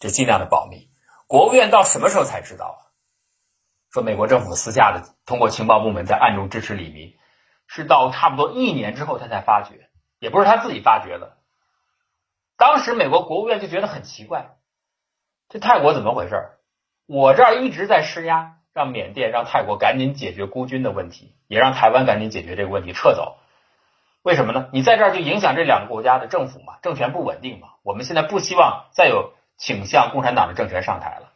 [0.00, 0.90] 就尽量的保密。
[1.26, 2.90] 国务院到什么时候才知道？
[3.92, 7.16] 说美国政府私下的通过情报部门在暗中支持李明，
[7.66, 9.88] 是到差不多一年之后他才发觉，
[10.18, 11.38] 也不是他自己发觉的。
[12.60, 14.50] 当时美国国务院就觉得很奇怪，
[15.48, 16.50] 这泰国怎么回事？
[17.06, 23.38] 我这儿一直在施压，让缅甸、让泰国赶紧解决孤军的问题，也让台湾赶紧解决这个问题，撤走。
[24.20, 24.68] 为什么呢？
[24.74, 27.68] 你在这儿就影响这两个国家的政府嘛，政权不稳定嘛。
[27.82, 31.32] 我们现在不希望再有倾向共产党的政权上台了。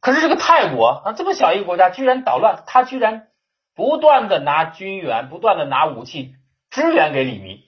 [0.00, 3.26] 可是这个泰国啊，这么小一个国家，居然捣乱，他居然
[3.74, 6.36] 不断的拿军援，不断的拿武器
[6.70, 7.64] 支援给李弥，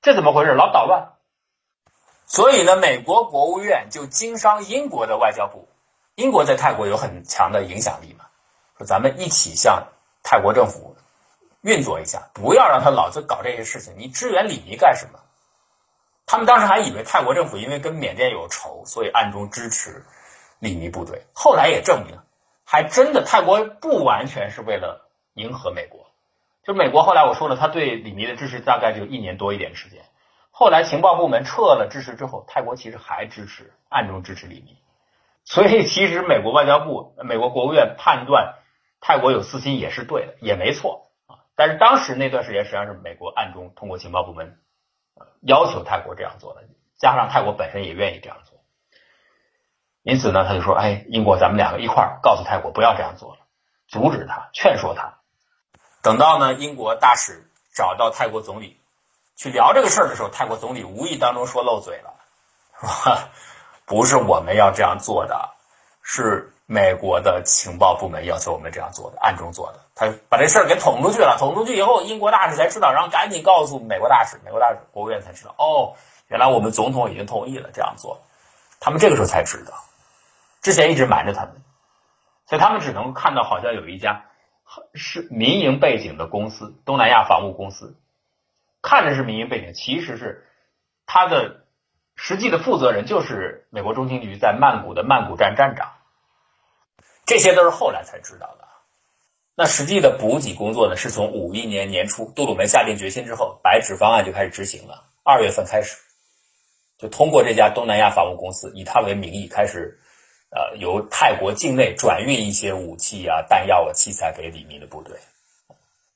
[0.00, 0.54] 这怎么回事？
[0.54, 1.11] 老捣乱。
[2.32, 5.68] 所以呢，美国国务院就经商英国的外交部，
[6.14, 8.24] 英国在泰国有很强的影响力嘛，
[8.78, 9.88] 说咱们一起向
[10.22, 10.96] 泰国政府。
[11.60, 13.94] 运作一下，不要让他老是搞这些事情。
[13.98, 15.20] 你支援李尼干什么？
[16.26, 20.02] 他们当时还以为泰国政府因为跟缅甸有仇，所以暗中支持
[20.58, 21.26] 李尼部队。
[21.34, 22.18] 后来也证明，
[22.64, 26.06] 还真的泰国不完全是为了迎合美国。
[26.64, 30.02] 就美国后来我说了，他对李弥的支持大概就一年多一点时间。
[30.54, 34.76] 后来情报部门撤了支持之后，泰国其实还支持，暗中支持李密。
[35.44, 38.54] 所以其实美国外交部、美国国务院判断
[39.00, 41.42] 泰国有私心也是对的，也没错啊。
[41.56, 44.58] 但是当时那段时间实际上是美国暗中通过情报部门
[45.40, 46.62] 要求泰国这样做的，
[46.98, 48.60] 加上泰国本身也愿意这样做。
[50.02, 53.40] 因此呢，他就说：“哎，英国，咱们两个一块儿告诉泰国不要这样做了，
[53.86, 55.18] 阻止他，劝说他。”
[56.02, 58.80] 等到呢，英国大使找到泰国总理
[59.42, 62.14] 去聊这个事儿的时候，泰国总理无意当中说漏嘴了，
[62.78, 63.18] 说
[63.84, 65.50] ：“不是我们要这样做的，
[66.00, 75.96] 是美国的情报部门要求我们这样做的，暗中做的。”他把这事儿给捅出去了，捅出去以后，英国大使才知道，然后赶紧告诉美国大使，美国大使国务院才知道，哦，
[76.28, 78.22] 原来我们总统已经同意了这样做，
[78.78, 79.74] 他们这个时候才知道。
[80.60, 81.64] 之前一直瞒着他们，
[82.46, 84.26] 所以他们只能看到好像有一家
[84.94, 87.96] 是民营背景的公司——东南亚防务公司，
[88.82, 90.44] 看着是民营背景，其实是
[91.06, 91.64] 他的
[92.16, 95.92] 实际的负责人就是美国中情局在曼谷的曼谷站站长。
[97.24, 98.68] 这些都是后来才知道的。
[99.54, 105.04] 那实际的补给工作呢，是从五一年年初杜鲁门下定决心之后，白纸方案就开始执行了。
[105.22, 105.96] 二月份开始，
[106.98, 109.98] 就通过这家东南亚防务公司，以他为名义开始。
[110.54, 115.16] 呃，由泰国境内转运一些武器啊、弹药啊、器材给李密的部队，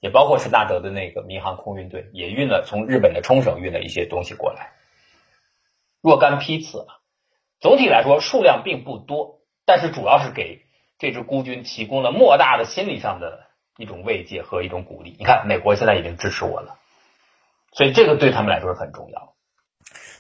[0.01, 4.73] 也包括陈纳德的那个民航空运队，也运了从日本的冲绳运了一些东西过来，
[6.01, 6.99] 若干批次啊。
[7.59, 10.67] 总体来说数量并不多，但是主要是给
[10.99, 13.47] 这支孤军提供了莫大的心理上的
[13.79, 15.17] 一种慰藉和一种鼓励。
[15.19, 16.79] 你看，美国现在已经支持我了，
[17.73, 19.35] 所以这个对他们来说是很重要。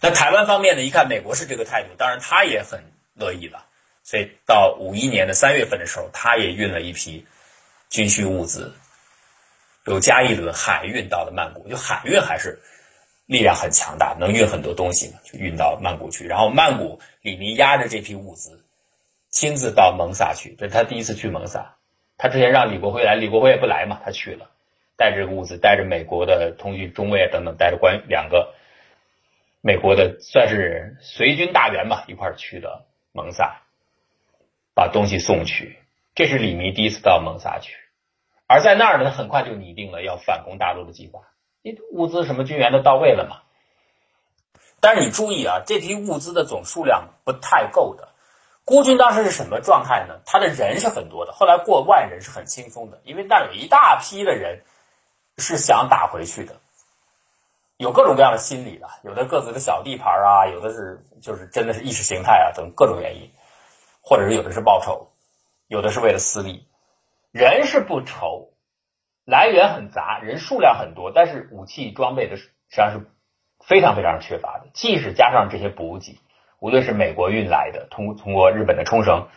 [0.00, 0.82] 那台湾方面呢？
[0.82, 2.82] 一看美国是这个态度，当然他也很
[3.14, 3.66] 乐意了。
[4.02, 7.26] 所以到五一年的三月份的时候，他也运了一批
[7.90, 8.74] 军需物资，
[9.86, 11.68] 有加一轮海运到了曼谷。
[11.68, 12.60] 就海运还是
[13.26, 16.26] 力量很强大，能运很多东西嘛，就运到曼谷去。
[16.26, 18.64] 然后曼谷李明押着这批物资，
[19.30, 20.54] 亲自到蒙萨去。
[20.58, 21.76] 这是他第一次去蒙萨，
[22.18, 24.50] 他之前让李国辉来，李国辉也不来嘛，他去了，
[24.96, 28.54] 带着物资，带着美国的通讯中尉等等，带着关两个
[29.60, 33.62] 美国的算是随军大员吧，一块去的蒙萨。
[34.74, 35.78] 把东西送去，
[36.14, 37.72] 这是李弥第一次到蒙萨去，
[38.46, 41.20] 而在那儿呢，很快就拟定了要反攻大陆的计划。
[41.62, 43.42] 你物资什么军援都到位了嘛？
[44.80, 48.08] 但是你注意啊，这批物资的总数量不太够的。
[48.64, 50.20] 孤军当时是什么状态呢？
[50.26, 54.62] 他的人是很多的，后来过万人是很轻松的，因为那有一大批的人
[55.38, 56.54] 是想打回去的，
[57.76, 63.30] 有各种各样的心理的，有的各自的小地盘啊，有的是就是真的是意识形态啊等各种原因。
[64.08, 65.08] 或者是有的是报仇，
[65.66, 66.64] 有的是为了私利，
[67.36, 68.54] 人是不愁，
[69.26, 73.10] 来源很杂，人数量很多，但是武器装备的实际上是
[73.62, 74.70] 非常非常缺乏的。
[74.72, 76.18] 即使加上这些补给，
[76.60, 79.28] 无论是美国运来的，通通过日本的冲绳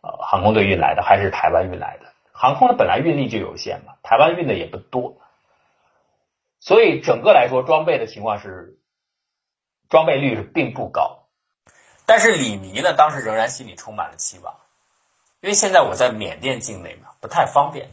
[0.00, 5.20] 呃航空队运来的，还是台湾运来的，航空的本来运力就有限嘛，台湾运的也不多，
[6.58, 8.78] 所以整个来说装备的情况是
[9.90, 11.28] 装备率是并不高。
[12.06, 14.54] 但是李弥呢，当时仍然心里充满了期望，
[15.42, 17.90] 因为现在我在缅甸境内嘛，不太方便。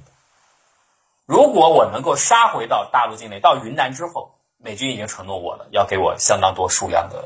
[1.26, 7.26] 如果我能够杀回到大陆境内，到云南之后，美军已经承诺我了，要给我相当多数量的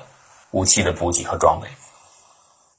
[0.51, 1.67] 武器的补给和装备，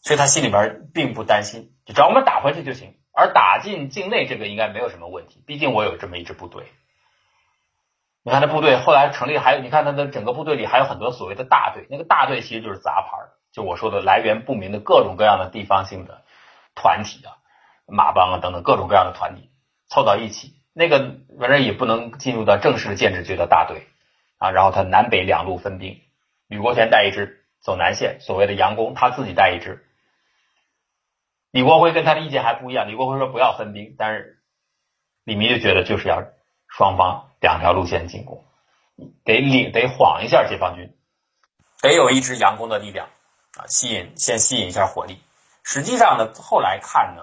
[0.01, 2.97] 所以他心里边并不担心，只要我们打回去就行。
[3.13, 6.73] 而打进境内这个应该没有什么问题，毕竟我有这么一支部队。
[8.23, 13.19] 你看，这部队后来成立，还有你看他的整个部队里还有很多所谓的大队，那个大队其实就是杂牌
[13.53, 16.24] 就我说的来源不明的各种各样的地方性的
[16.75, 17.37] 团体啊，
[17.87, 19.51] 马帮啊等等各种各样的团体
[19.89, 23.87] 凑到一起，那个反正也不能进入到正式的建制，就叫大队
[24.39, 24.51] 啊。
[24.51, 26.01] 然后他南北两路分兵，
[26.49, 29.87] 吕国权带一支走南线，所谓的佯攻，他自己带一支。
[31.51, 34.41] 李国辉跟他的意见还不一样，李国辉说不要分兵，但是
[35.25, 36.25] 李弥就觉得就是要
[36.69, 38.45] 双方两条路线进攻，
[39.25, 40.93] 得领得晃一下解放军，
[41.81, 43.09] 得有一支佯攻的力量。
[43.57, 45.21] 啊，吸引先吸引一下火力。
[45.65, 47.23] 实际上呢，后来看呢，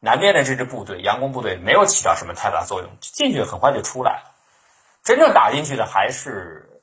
[0.00, 4.34] 南边的这支部队，佯攻部队没有起到什么太大作用，进去很快就出来了。
[5.04, 6.82] 真正打进去的还是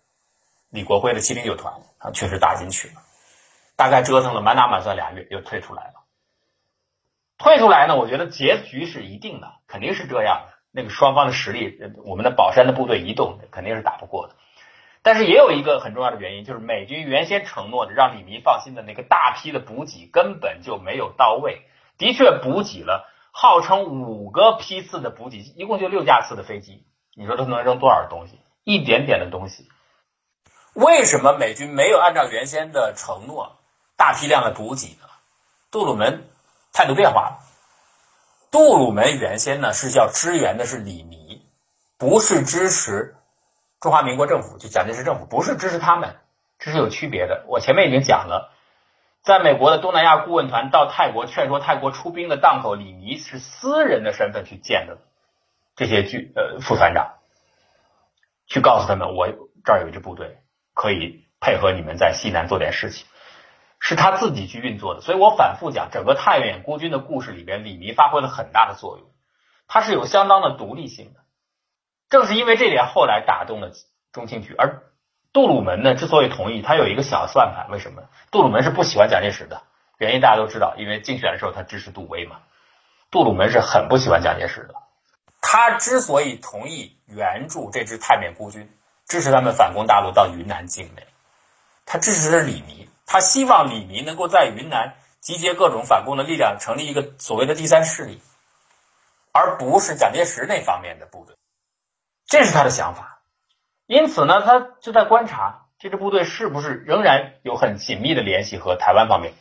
[0.69, 2.95] 李国辉的七零九团啊，确实打进去了。
[3.75, 6.05] 大概折腾了满打满算俩月，又退出来了。
[7.37, 10.53] 退出来呢，我觉得结局是一定的，肯定是这样的。
[10.71, 14.35] 那个双方的实力，我们的宝山的部队移动，肯定是打不过的。
[15.03, 21.61] 但是也有一个很重要的原因，就是美军原先承诺的让李弥放心的那个大批的补给根本就没有到位。
[21.97, 26.85] 的确补给了，号称五个批次的补给，一共就六架次的飞机，
[27.15, 28.39] 你说他能扔多少东西？
[28.63, 29.67] 一点点的东西。
[30.73, 33.57] 为什么美军没有按照原先的承诺
[33.97, 35.09] 大批量的补给呢？
[35.69, 36.29] 杜鲁门
[36.71, 37.39] 态度变化了。
[38.51, 41.41] 杜鲁门原先呢是要支援的是李弥，
[41.97, 43.15] 不是支持
[43.83, 46.15] 中华民国政府，就蒋介石政府，不是支持他们，
[46.57, 47.43] 这是有区别的。
[47.49, 48.53] 我前面已经讲了，
[49.21, 54.99] 在美国的东南亚顾问团到泰国劝说泰国出兵的档口，李弥是私人的身份去见的
[55.75, 57.15] 这些军呃副团长，
[58.47, 59.27] 去告诉他们，我
[59.65, 60.37] 这儿有一支部队
[60.73, 63.05] 可以配合你们在西南做点事情。
[63.81, 69.09] 是他自己去运作的，所以我反复讲，整个太原孤军的故事里边，李弥发挥了很大的作用，
[69.67, 71.19] 他是有相当的独立性的。
[72.13, 73.71] 正是因为这点，后来打动了
[74.11, 74.53] 中情局。
[74.55, 74.83] 而
[75.33, 77.71] 杜鲁门呢，之所以同意，他有一个小算盘。
[77.71, 78.03] 为什么？
[78.29, 79.63] 杜鲁门是不喜欢蒋介石的，
[79.97, 82.35] 原因大家都知道，因为竞选的时候他支持杜威嘛。
[83.09, 84.75] 杜鲁门是很不喜欢蒋介石的。
[85.41, 88.71] 他之所以同意援助这支太缅孤军，
[89.07, 91.07] 支持他们反攻大陆到云南境内，
[91.83, 92.87] 他支持的是李弥。
[93.07, 98.21] 他希望李弥能够在云南集结各种反攻的力量，成立一个所谓的第三势力，
[99.31, 101.35] 而不是蒋介石那方面的部队。
[102.25, 103.21] 这是他的想法。
[103.85, 109.33] 因此呢，他就在观察这支部队是不是仍然有很紧密的联系和台湾方面，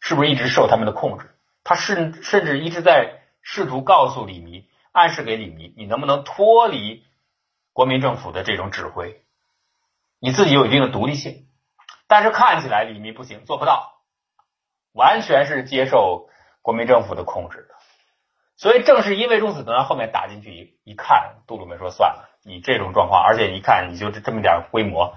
[0.00, 1.30] 是不是一直受他们的控制。
[1.64, 7.04] 他甚甚至一直在试图告诉李弥，暗示给李弥，你能不能脱离
[7.72, 9.22] 国民政府的这种指挥，
[10.20, 11.46] 你自己有一定的独立性。
[12.06, 13.94] 但是看起来李弥不行，做不到，
[14.92, 16.28] 完全是接受
[16.62, 17.74] 国民政府的控制的。
[18.56, 25.14] 所以正是因为如此，等到后面打进去一一看，杜鲁门说算了，你这种状况，而且一看你就这么点规模，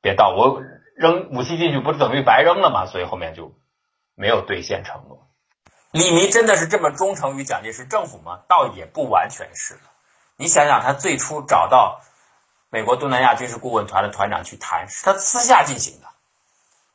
[0.00, 0.62] 别到我
[0.96, 2.86] 扔武器进去，不是等于白扔了吗？
[2.86, 3.54] 所以后面就
[4.14, 5.28] 没有兑现承诺。
[5.92, 8.42] 李弥真的是这么忠诚于蒋介石政府吗？
[8.48, 9.78] 倒也不完全是。
[10.36, 12.00] 你想想，他最初找到。
[12.70, 16.03] 美国东南亚军事顾问团的团长去谈，是他私下进行的。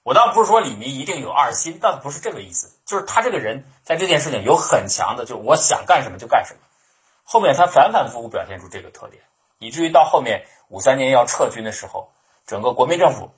[0.10, 6.62] 我倒不是说李弥一定有二心，倒不是这个意思，就是他这个人在这件事情有很强的，就是我想干什么就干什么。
[7.24, 9.22] 后面他反反复复表现出这个特点，
[9.60, 12.12] 以至于到后面五三年要撤军的时候，
[12.48, 13.30] 整个国民政府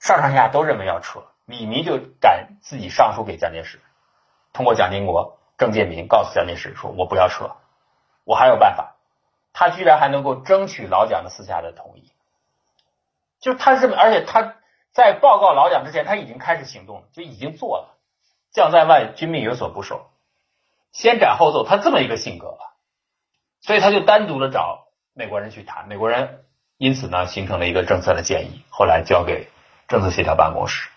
[0.00, 3.80] 上上下下都认为要撤，李弥就敢自己上书给蒋介石，
[4.52, 7.52] 通过蒋经国、郑介民告诉蒋介石说：“我不要撤，
[8.24, 8.96] 我还有办法。”
[9.54, 12.10] 他居然还能够争取老蒋的私下的同意，
[13.38, 14.56] 就他这么，而且他
[14.98, 17.94] 在报告老蒋之前，他已经开始行动了，就已经做了。
[18.50, 20.10] 将在外，军命有所不受，
[20.90, 22.74] 先斩后奏，他这么一个性格了，
[23.60, 26.44] 所以他就单独的找美国人去谈，美国人
[26.78, 29.48] 因此呢形成了一个政策的建议，后来交给
[29.86, 30.90] 政策协调办公室。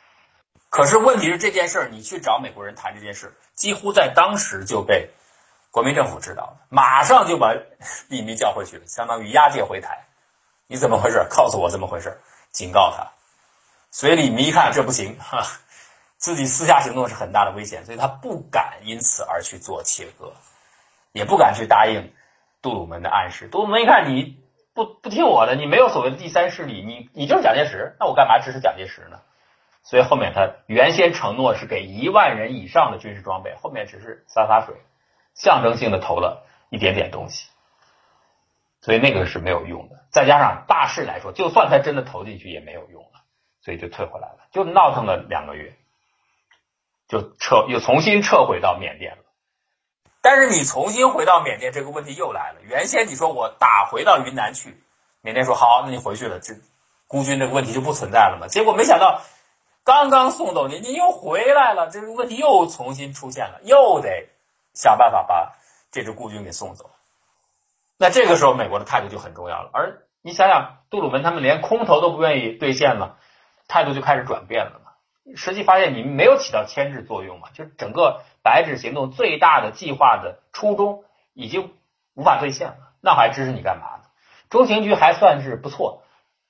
[0.72, 5.12] 可是问题是这件事儿，你去找美国人谈这件事，几乎在当时就被。
[5.70, 7.54] 国民政府知道了，马上就把
[8.10, 10.08] 李弥叫回去了，相当于押解回台。
[10.66, 11.28] 你怎么回事？
[11.30, 12.20] 告诉我怎么回事，
[12.52, 13.12] 警告他。
[13.92, 15.44] 所以李弥一看这不行，哈，
[16.18, 20.34] 自己私下行动是很大的危险，所以他不敢因此而去做切割，
[21.12, 22.12] 也不敢去答应
[22.62, 23.48] 杜鲁门的暗示。
[23.50, 24.42] 杜鲁门一看你
[24.74, 29.20] 不不听我的，你没有所谓的第三势力，你你就是蒋介石，那我干嘛支持蒋介石呢？
[29.84, 34.76] 所以后面他原先承诺是给一万人以上的军事装备，后面只是洒洒水。
[35.34, 37.50] 象征性的投了一点点东西，
[38.82, 40.04] 所以那个是没有用的。
[40.12, 43.21] 再加上大势来说，就算他真的投进去也没有用了，
[43.62, 45.76] 所以就退回来了，就闹腾了两个月，
[47.08, 49.24] 就撤又重新撤回到缅甸了。
[50.22, 52.62] 但是你重新回到缅甸，这个问题又来了。
[52.64, 54.78] 原先你说我打回到云南去，
[55.22, 56.56] 缅甸说好，那你回去了，这
[57.08, 58.48] 孤军这个问题就不存在了嘛？
[58.48, 59.22] 结果没想到
[59.84, 64.30] 刚刚送走你，你又回来了，这个问题又重新出现了，又得。
[64.74, 65.58] 想办法把
[65.92, 66.92] 这支孤军给送走，
[67.98, 69.70] 那这个时候美国的态度就很重要了。
[69.74, 73.18] 而你想想，杜鲁门他们连空投都不愿意兑现了，
[73.72, 74.92] 态度就开始转变了嘛。
[75.36, 81.74] 实际发现你没有起到牵制作用嘛，就整个白纸行动最大的计划的初衷已经
[82.14, 84.04] 无法兑现了，那还支持你干嘛呢？
[84.50, 86.04] 中情局还算是不错，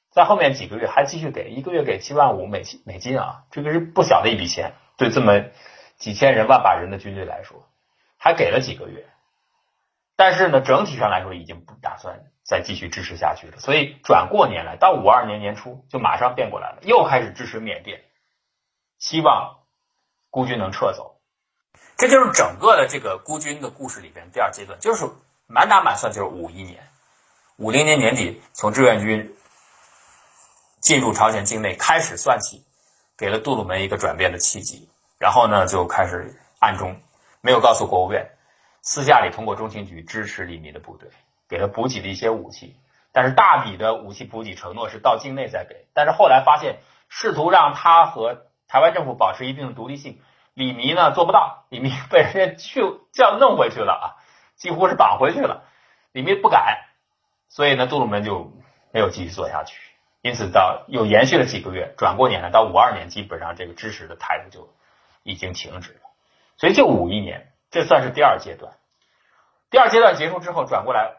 [0.09, 5.45] 在后面几个月还继续给，一个月给七万五美金美金啊，这个是不小的一笔钱，对这么
[5.97, 7.67] 几千人万把人的军队来说。
[8.17, 9.05] 还给了几个月，
[10.15, 12.19] 但是呢，整体上来说已经不打算
[12.52, 13.58] 再继续支持下去了。
[13.60, 18.02] 所以转过年来，到五二年年初就马上变过来了，又开始支持缅甸，
[18.99, 19.62] 希望
[20.30, 21.22] 孤军能撤走。
[21.95, 25.10] 这就是整个的这个孤军的故事里边第二阶段，就是
[25.47, 26.86] 满打满算就是五一年、
[27.56, 29.34] 五零年年底从志愿军
[30.82, 32.66] 进入朝鲜境内开始算起，
[33.18, 36.99] 给了杜鲁门一个转变的契机，然后呢就开始暗中。
[37.39, 38.30] 没有告诉国务院，
[38.82, 41.10] 私下里通过中情局支持李弥的部队，
[41.52, 42.78] 给他补给的一些武器，
[43.12, 45.86] 但是大笔的武器补给承诺是到境内再给。
[45.93, 46.78] 但是后来发现，
[47.10, 50.22] 试图让他和台湾政府保持一定的独立性，
[50.54, 52.82] 李弥呢做不到，李弥 被人家去
[53.12, 54.06] 叫弄回去了啊，
[54.56, 55.66] 几乎是绑回去了。
[56.14, 56.86] 李弥不敢，
[57.49, 58.54] 所以呢，杜鲁门就
[58.93, 59.78] 没有继续做下去。
[60.22, 64.74] 因此，到又延续了几个月，转过年来到五二年，基本上这个支持的态度就
[65.24, 65.99] 已经停止了。
[66.56, 68.72] 所以就五一年，这算是第二阶段。
[69.70, 71.14] 第二阶段结束之后，转过来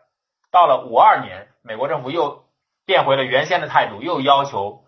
[0.53, 2.45] 到了五二年，美国政府又
[2.85, 4.85] 变回了原先的态度，又要求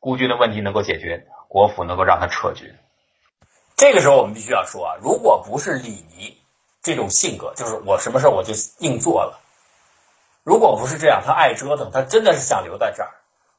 [0.00, 2.74] 孤军的问题能够解决，国府能够让他撤军。
[3.76, 6.38] 这个时候我们必须要说啊，如果不是李尼
[6.82, 9.38] 这种性格，就是我什么事我就硬做了。
[10.42, 13.10] 如果不是这样，他爱折腾，他真的是想留在这儿。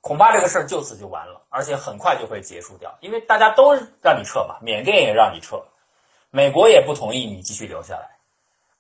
[0.02, 5.62] 恐怕这个事儿就此就完了，而且很快就会结束掉，因为大家都让你撤嘛，缅甸也让你撤，
[6.32, 8.18] 美国也不同意你继续留下来，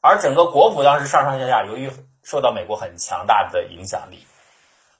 [0.01, 1.91] 而整个国府当时上上下下由于
[2.29, 4.23] 受到美国很强大的影响力，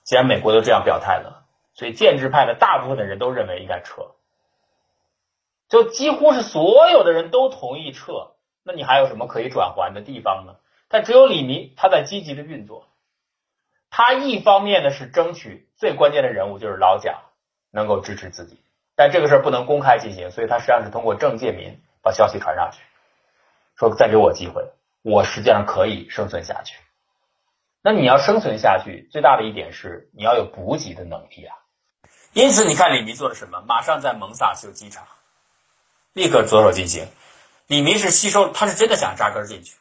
[0.02, 4.16] 既然美国都这样表态了，所以建制派的大部分的人都认为应该撤，
[5.68, 8.32] 就几乎是所有的人都同意撤，
[8.64, 10.56] 那你还有什么可以转圜的地方呢？
[10.88, 12.88] 但只有李弥他在积极的运作。
[13.90, 17.22] 他一方面呢是争取最关键的人物就是老蒋
[17.70, 18.60] 能够支持自己，
[18.96, 22.82] 但这个事儿不能公开进行，所以他实际上是通过郑介民把消息传上去，
[23.76, 24.68] 说再给我机会，
[25.02, 26.76] 我实际上可以生存下去。
[27.82, 31.56] 那你要生存下去，最大的一点是你要有补给的能力啊。
[32.32, 33.62] 因此，你看李弥做了什么？
[33.66, 35.06] 马上在蒙萨修机场，
[36.12, 37.08] 立刻着手进行。
[37.66, 39.76] 李弥是吸收，他是真的想扎根进去。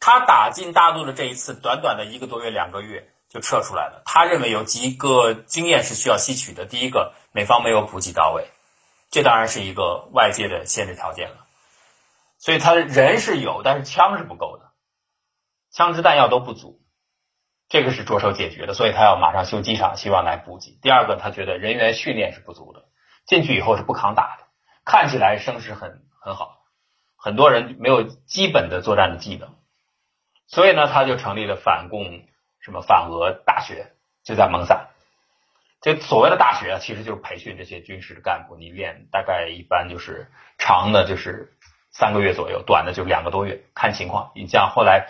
[0.00, 4.02] 他打进大陆的这一次，短短的一个多月、两个月就撤出来了。
[4.04, 6.66] 他认为有几个经验是需要吸取的。
[6.66, 8.50] 第一个，美方没有补给到位，
[9.10, 11.46] 这当然是一个外界的限制条件了。
[12.38, 14.70] 所以他的人是有，但是枪是不够的，
[15.70, 16.80] 枪支弹药都不足，
[17.68, 18.74] 这个是着手解决的。
[18.74, 20.78] 所以他要马上修机场，希望来补给。
[20.82, 22.84] 第二个，他觉得人员训练是不足的，
[23.26, 24.44] 进去以后是不抗打的，
[24.84, 26.58] 看起来声势很很好，
[27.16, 29.54] 很多人没有基本的作战的技能。
[30.48, 32.22] 所以呢，他就成立了反共
[32.60, 33.92] 什么反俄大学，
[34.24, 34.88] 就在蒙萨。
[35.80, 38.56] 这所谓的大学啊，其实就是培训这些军事干部。
[38.56, 41.52] 你练大概一般就是长的，就是
[41.90, 44.32] 三个月左右；短的就两个多月，看情况。
[44.34, 45.08] 你像后来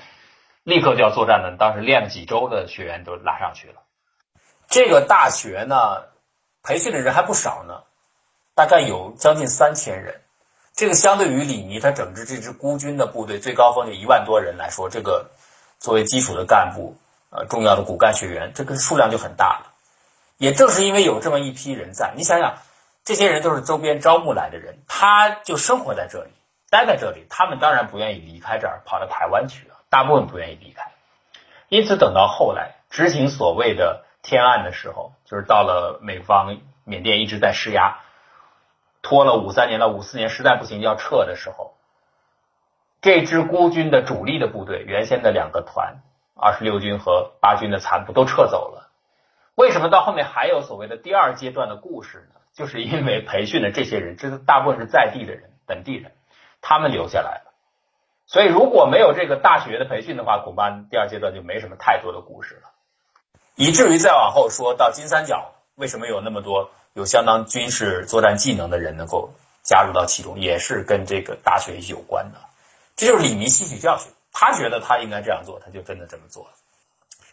[0.67, 3.75] 立刻就要作战的，当时练了几周的学员都拉上去了。
[4.67, 6.03] 这个大学呢，
[6.65, 7.85] 培训的人还不少呢，
[8.57, 10.23] 大概有将近三千人。
[10.75, 15.31] 这个相对于李弥他整治这支孤军的部队最高峰的一万多人来说，这个
[15.79, 16.97] 作为基础的干部，
[17.31, 19.73] 呃，重要的骨干学员，这个数量就很大了。
[20.37, 22.59] 也正是因为有这么一批人在，你想想，
[23.05, 26.31] 这些人都是周边招募来的人，他就生活在这里，
[26.71, 30.91] 待在这里，他们当然不愿意离开这儿，跑到台湾去了，大部分不愿意离开。
[31.71, 38.01] 因此，等到后来执行所谓的天案的时候，就是到了美方缅甸一直在施压。
[39.01, 41.77] 拖了五三年到五四年，实在不行要撤的时候，
[43.01, 46.03] 这支孤军的主力的部队，原先的两个团，
[46.39, 48.91] 二十六军和八军的残部都撤走了。
[49.55, 52.39] 为什么到后面还有所谓的第二阶段的故事呢？
[52.53, 56.13] 就是因为培训的这些人，这大部分是在地的人，本地人，
[56.61, 57.46] 他们留下来。
[58.27, 62.71] 所以如果没有这个大学的培训的话，恐怕第二阶段就没什么太多的故事了。
[63.55, 66.71] 以至于再往后说到金三角，为什么有那么多？
[66.95, 69.31] 有相当军事作战技能的人能够
[69.63, 72.39] 加入到其中，也是跟这个大学有关的。
[72.97, 76.51] 这就是李弥吸取教训，他觉得他应该这样做，他就真的这么做了。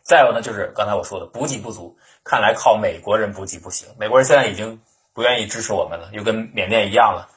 [0.03, 3.87] 再有呢，就是刚才我说的补给不足，看来靠美国人补给不行。
[3.97, 4.81] 美国人现在已经
[5.13, 7.29] 不愿意支持我们了，又跟缅甸一样了。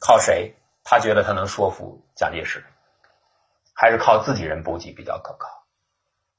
[0.00, 0.54] 靠谁？
[0.84, 2.64] 他觉得他能说服蒋介石，
[3.74, 5.48] 还是靠自己人补给比较可靠。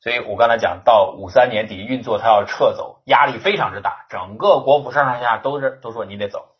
[0.01, 6.55] 所以我刚才讲到五三年底运作，他要撤走，压力非常之大，整个国府上上下下都是都说你得走，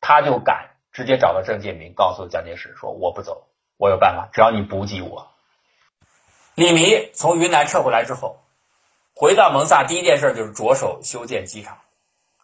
[0.00, 5.28] 他就敢直接找到郑介民，告诉蒋介石说我不走，我有办法，只要你补给我。
[6.54, 8.38] 李弥从云南撤回来之后，
[9.14, 11.78] 回到蒙萨，第一件事就是着手修建机场，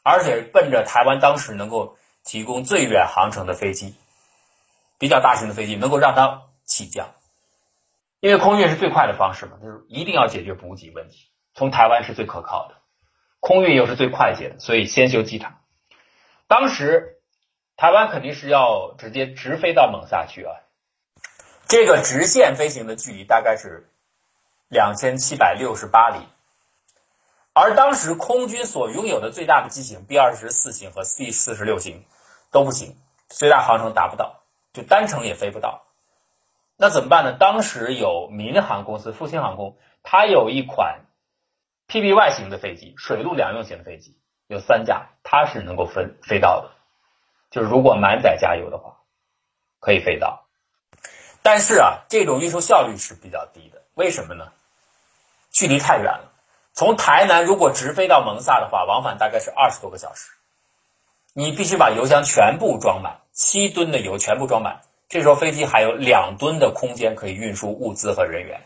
[0.02, 3.94] 而且奔着台湾当时能够提供最远航程的飞机，
[4.98, 7.09] 比较大型的飞机能够让它起降。
[8.23, 11.27] 因为空运是最快的方式嘛，就是一定要解决补给问题。
[11.55, 12.77] 从台湾是最可靠的，
[13.40, 15.59] 空运又是最快捷的，所以先修机场。
[16.47, 17.16] 当时
[17.77, 20.55] 台湾肯定是要直接直飞到蒙萨去啊，
[21.66, 23.90] 这个直线飞行的距离大概是
[24.69, 26.20] 两千七百六十八里，
[27.53, 32.07] 而当时空军所拥有的最大的机型 B 二十四型和 C 四十六型
[32.53, 32.97] 都不行，
[33.28, 35.81] 最大航程达不到，就单程也飞不到。
[36.82, 37.36] 那怎么办呢？
[37.38, 41.02] 当时有民航公司复兴航空，它有一款
[41.86, 44.18] PBY 型的飞机，水陆两用型的飞机
[44.48, 46.72] 有三架，它是能够飞飞到的，
[47.52, 48.96] 就是如果满载加油的话，
[49.78, 50.44] 可以飞到。
[51.40, 54.48] 但是啊，这种运输效率是比较低的，为什么呢？
[55.52, 56.32] 距离太远了。
[56.72, 60.32] 从台南如果直飞到蒙萨的话，往返大概是二十多个小时。
[61.32, 64.80] 你必须把油箱全部装满，七吨的油全部装满。
[65.12, 68.62] 这时候飞机还有两吨的空间可以运输物资和人员。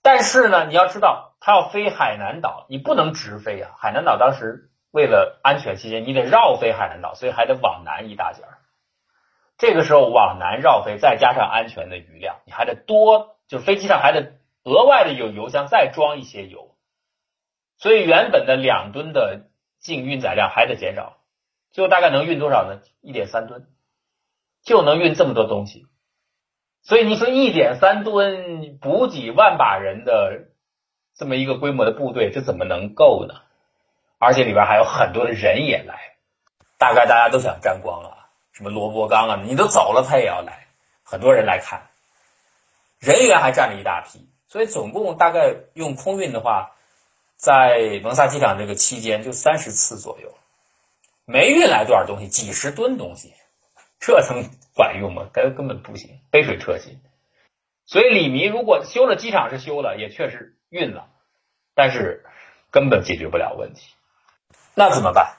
[0.00, 3.72] 但是呢，你要知道，它要飞海南岛，你不能直飞啊。
[3.76, 8.56] 海南岛当时为了安全起见，你得绕飞海南岛，所以还得往南一大截儿。
[9.58, 14.32] 这个时候往南绕飞，再加上安全的余量，你还得多，就是飞机上还得
[14.64, 16.74] 额外的有油箱再装一些油。
[17.76, 19.42] 所以原本的两吨的
[19.78, 21.18] 净运载量还得减少，
[21.70, 22.80] 最后大概能运多少呢？
[23.02, 23.66] 一点三吨，
[24.62, 25.86] 就能运这么多东西。
[26.82, 30.48] 所以你说一点三吨补给万把人的
[31.16, 33.34] 这么一个规模的部队，这怎么能够呢？
[34.18, 36.16] 而且里边还有很多的人也来，
[36.78, 40.66] 大概大家都想沾光啊，什么罗伯刚啊，你都走了，他也要来，
[41.02, 41.88] 很多人来看，
[42.98, 46.74] 人员还占了一大批，所以总共大概用空运的话。
[47.40, 50.34] 在蒙萨机场这个期间，就三十次左右，
[51.24, 53.32] 没运来多少东西，几十吨东西，
[54.00, 55.28] 这能管用吗？
[55.32, 57.00] 根根本不行，杯水车薪。
[57.86, 61.08] 所以李弥如果修了机场是修了，也确实运了，
[61.74, 62.24] 但是
[62.70, 63.94] 根本解决不了问题。
[64.74, 65.34] 那怎么办？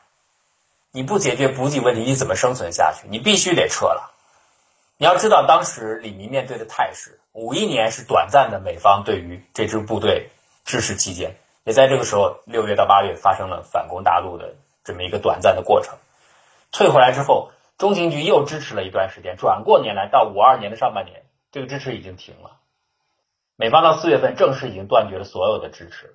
[0.92, 3.08] 你不解决补给问题，你怎么生存下去？
[3.10, 4.12] 你必须得撤了。
[4.98, 10.30] 你要知道，当时李弥面对的态势，五一年是短暂的美方对于这支部队
[10.66, 11.38] 支持期间。
[11.64, 15.98] 也在这个时候，六月到八月发生了反攻大陆的这么一个短暂的过程。
[16.72, 19.38] 退回来之后，中情局又支持了一段时间。
[19.38, 22.60] 转过年来到五二年的上半年，这个支持已经停了。
[23.56, 26.14] 美方到四月份正式已经断绝了所有的支持了。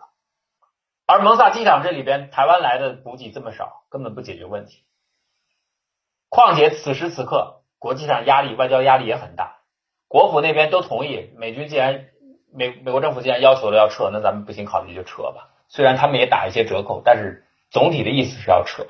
[1.07, 4.85] 而蒙萨机场这里边，台湾来的补给这么少，根本不解决问题。
[6.29, 9.57] 况且此时此刻，国际上压力、外交压力也很大。
[10.07, 12.07] 国府那边都同意，美军既然。
[12.57, 15.51] 美美国政府既然要求了要撤，那咱们不行，考虑就撤吧。
[15.67, 18.87] 虽然他们也打一些折扣，但是总体的意思是要撤。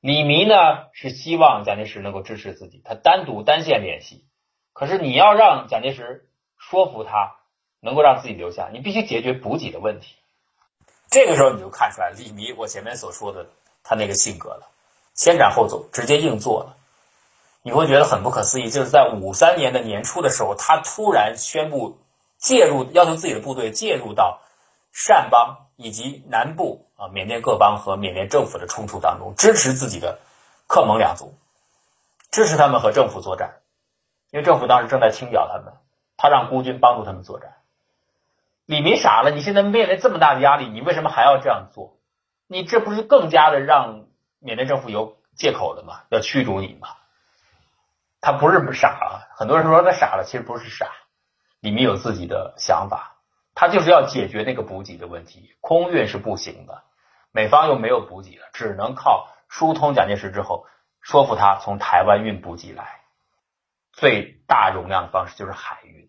[0.00, 0.54] 李弥呢
[0.92, 4.24] 是希望蒋介石能够支持自己，他单独单线联系。
[4.72, 6.28] 可是你要让蒋介石
[6.58, 7.36] 说服他
[7.80, 10.16] 能够让自己留下，你必须解决补给的问题。
[11.10, 13.46] 这个时候你就看出来李弥我前面所说的
[13.82, 14.68] 他那个性格了，
[15.14, 16.76] 先斩后奏，直接硬做了。
[17.62, 21.98] 你会觉得很不可思议，就是在五三年的年初的时候，他突然宣布。
[22.42, 24.40] 介入要求自己的部队介入到
[24.94, 30.18] 善邦以及南部啊缅甸各邦和缅甸政府的冲突当中，支持自己的
[30.66, 31.34] 克蒙两族，
[32.30, 33.60] 支持他们和政府作战，
[34.30, 35.72] 因为政府当时正在清剿他们，
[36.18, 37.54] 他让孤军帮助他们作战。
[38.66, 41.96] 李明傻了，你现在面临这么大的压力，你为什么还要这样做？
[42.46, 44.04] 你这不是更加的让
[44.38, 46.02] 缅甸政府有借口了吗？
[46.10, 46.88] 要驱逐你吗？
[48.20, 50.90] 他不是傻啊，很多人说他傻了，其实不是傻。
[51.60, 53.09] 李明有自己的想法，
[53.60, 55.54] 他就是要解决那个补给的问题。
[55.60, 56.82] 空运是不行的，
[57.30, 60.64] 美方又没有补给了，只能靠疏通蒋介石之后，
[61.02, 63.02] 说服他从台湾运补给来。
[63.92, 66.08] 最大容量的方式就是海运。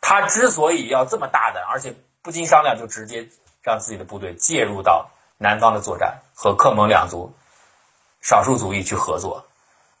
[0.00, 3.28] 他之所以要这么大胆，而且不经商量就直接
[3.62, 7.34] 让自己的部队介入到南方的作战，和克蒙两族
[8.22, 9.44] 少数族裔去合作，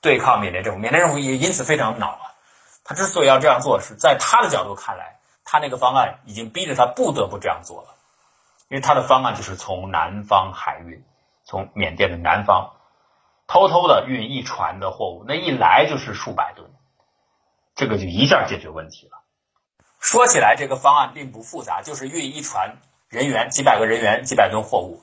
[0.00, 0.80] 对抗缅甸政府。
[0.80, 2.32] 缅甸政府也因此非常恼啊。
[2.82, 7.88] 他之所以要这样做，是在他的角度看来，他那个方案已经逼着他不得不这样做了，
[8.68, 11.04] 因为他的方案就是从南方海运，
[11.44, 12.72] 从缅甸的南方
[13.46, 16.70] 偷偷的运一船的货物，那一来就是数百吨，
[17.74, 19.18] 这个就一下解决问题了。
[20.00, 22.78] 说起来，这个方案并不复杂，就是运一船
[23.08, 25.02] 人员，几百个人员，几百吨货物。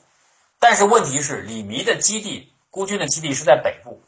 [0.59, 4.01] 但是问题是，李弥的基地，孤军的基地是在北部。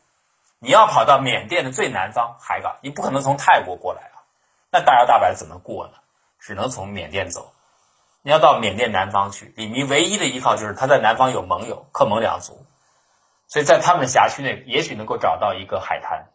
[0.60, 4.26] 你要跑到缅甸的最南方海港，你不可能从泰国过来啊，
[4.70, 5.94] 那大摇大摆怎么过呢？
[6.42, 7.54] 只能从缅甸走。
[8.24, 12.66] 你要到缅甸南方去，李弥唯一的依靠就是他在南方有盟友克蒙两族，
[13.48, 16.28] 所以在他们辖区内也许能够找到一个海滩，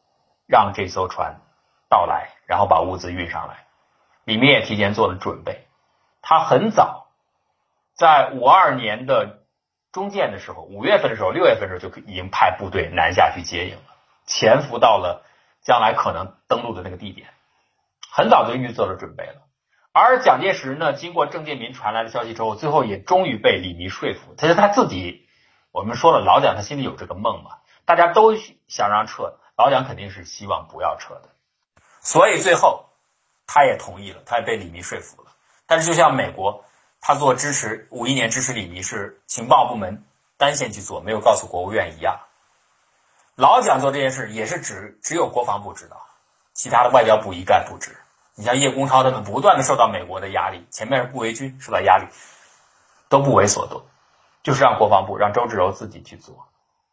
[0.46, 1.40] 让这艘船
[1.88, 3.66] 到来，然后把物资运上来。
[4.24, 5.68] 李弥也提前做了准备，
[6.22, 7.06] 他很早
[7.94, 9.44] 在五二年的
[9.92, 13.82] 中建的时候，五月份的时候，六月份的时候就已经派部队南下去接应了。
[14.26, 15.24] 潜伏到了
[15.62, 17.28] 将来可能登陆的那个地点，
[18.10, 19.45] 很早就预做了准备了。
[19.98, 24.35] 而蒋介石呢，经过郑介民传来的消息之后，最后也终于被李弥说服。
[24.36, 25.27] 其实他自己，
[25.73, 27.52] 我们说了，老蒋他心里有这个梦嘛，
[27.86, 28.36] 大家都
[28.68, 31.31] 想让撤，老蒋肯定是希望不要撤的。
[32.02, 32.90] 所以最后
[33.47, 35.31] 他也同意了，他也被李弥说服了。
[35.66, 36.62] 但是就像美国，
[37.01, 40.05] 他做支持五一年支持李弥是情报部门
[40.36, 42.20] 单线去做，没有告诉国务院一样。
[43.35, 46.06] 老蒋做这件事也是只只有国防部知道，
[46.52, 47.97] 其他的外交部一概不知。
[48.36, 52.04] 你像叶公超他们不断的受到美国的压力，前面是顾维钧受到压力，
[53.08, 53.86] 都不为所动，
[54.42, 56.46] 就是让国防部让周志柔自己去做。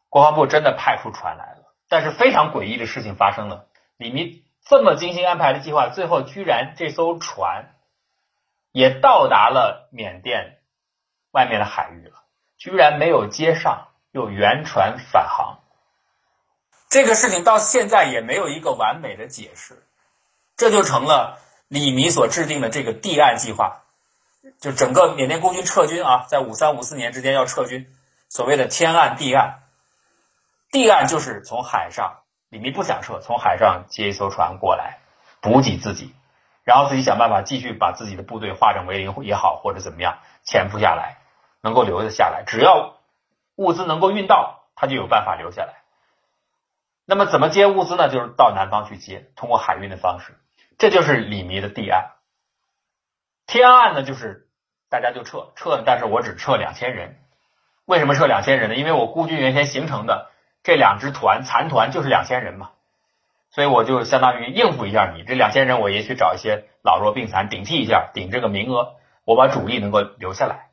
[0.10, 3.68] 国防部真的派出船来了，但是非常诡异的事情发生了，
[3.98, 7.76] 李弥这么精心安排的计划，最后居然这艘船
[8.72, 10.60] 也到达了缅甸
[11.32, 12.24] 外面的海域了，
[12.58, 15.60] 居然没有接上，又原船返航。
[16.90, 19.84] 这个事情到现在也没有一个完美的解释，
[20.56, 23.82] 这就成了李弥所制定的这个地岸计划，
[24.60, 27.88] 就整个缅甸共军撤军啊，在五三五四年之间要撤军，
[28.30, 29.64] 所谓的天岸地岸，
[30.72, 32.20] 地岸就是从海上，
[32.50, 35.00] 李弥不想撤，从海上接一艘船过来
[35.42, 36.14] 补给自己，
[36.64, 41.18] 然后自己想办法继续把自己的部队化整为零也好，或者怎么样潜伏下来，
[41.62, 43.00] 能够留得下来，只要
[43.56, 45.82] 物资能够运到，他就有办法留下来。
[47.06, 48.08] 那么怎么接物资呢？
[48.08, 50.38] 就是到南方去接，通过海运的方式，
[50.78, 52.12] 这就是李弥的地案。
[53.48, 54.48] 天岸呢，就是
[54.90, 57.18] 大家就撤撤，但是我只撤两千人。
[57.86, 58.76] 为什么撤两千人呢？
[58.76, 60.32] 因为我孤军原先形成的
[60.64, 62.72] 这两支团残团就是两千人嘛，
[63.52, 68.96] 所以我就相当于应付一下你这两千人，我也去找一些老弱病残顶替一下，顶这个名额，
[69.26, 70.70] 我把主力能够留下来。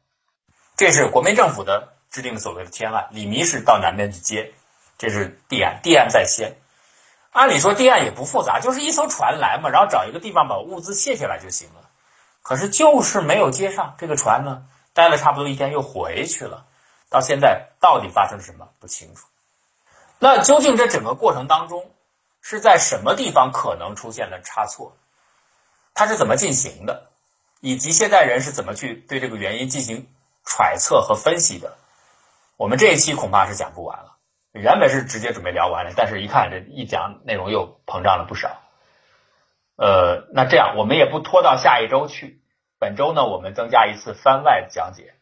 [0.77, 4.52] 这是国民政府的制定的所谓的天岸，李弥是到南边去接。
[4.97, 6.56] 这是地岸，地岸在先。
[7.32, 11.89] 按理说，地岸也不复杂，就是一艘船来嘛，然后找一个地方把物资卸下来就行了。
[12.43, 16.66] 可是就是没有接上这个船呢，待了差不多一天又回去了。
[17.09, 19.27] 到现在到底发生了什么不清楚。
[20.19, 21.90] 那究竟这整个过程当中
[22.40, 24.97] 是在什么地方可能出现了差错？
[25.94, 27.09] 它是怎么进行的？
[27.61, 30.09] 以及现代人是怎么去对这个原因进行
[30.44, 31.77] 揣测和分析的？
[32.57, 34.10] 我们这一期恐怕是讲不完了。
[34.52, 38.60] 原本是直接准备聊完的，但是一看这一讲内容又膨胀了不少。
[39.77, 42.43] 呃，那这样我们也不拖到下一周去，
[42.78, 45.14] 本周呢我们增加一次番外讲解。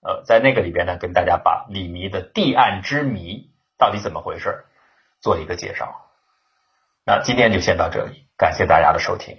[0.00, 4.64] 呃，在那个里边呢，跟大家把李弥的地暗之谜到底怎么回事
[5.20, 6.00] 做一个介绍。
[7.04, 9.38] 那今天就先到这里，感谢大家的收听。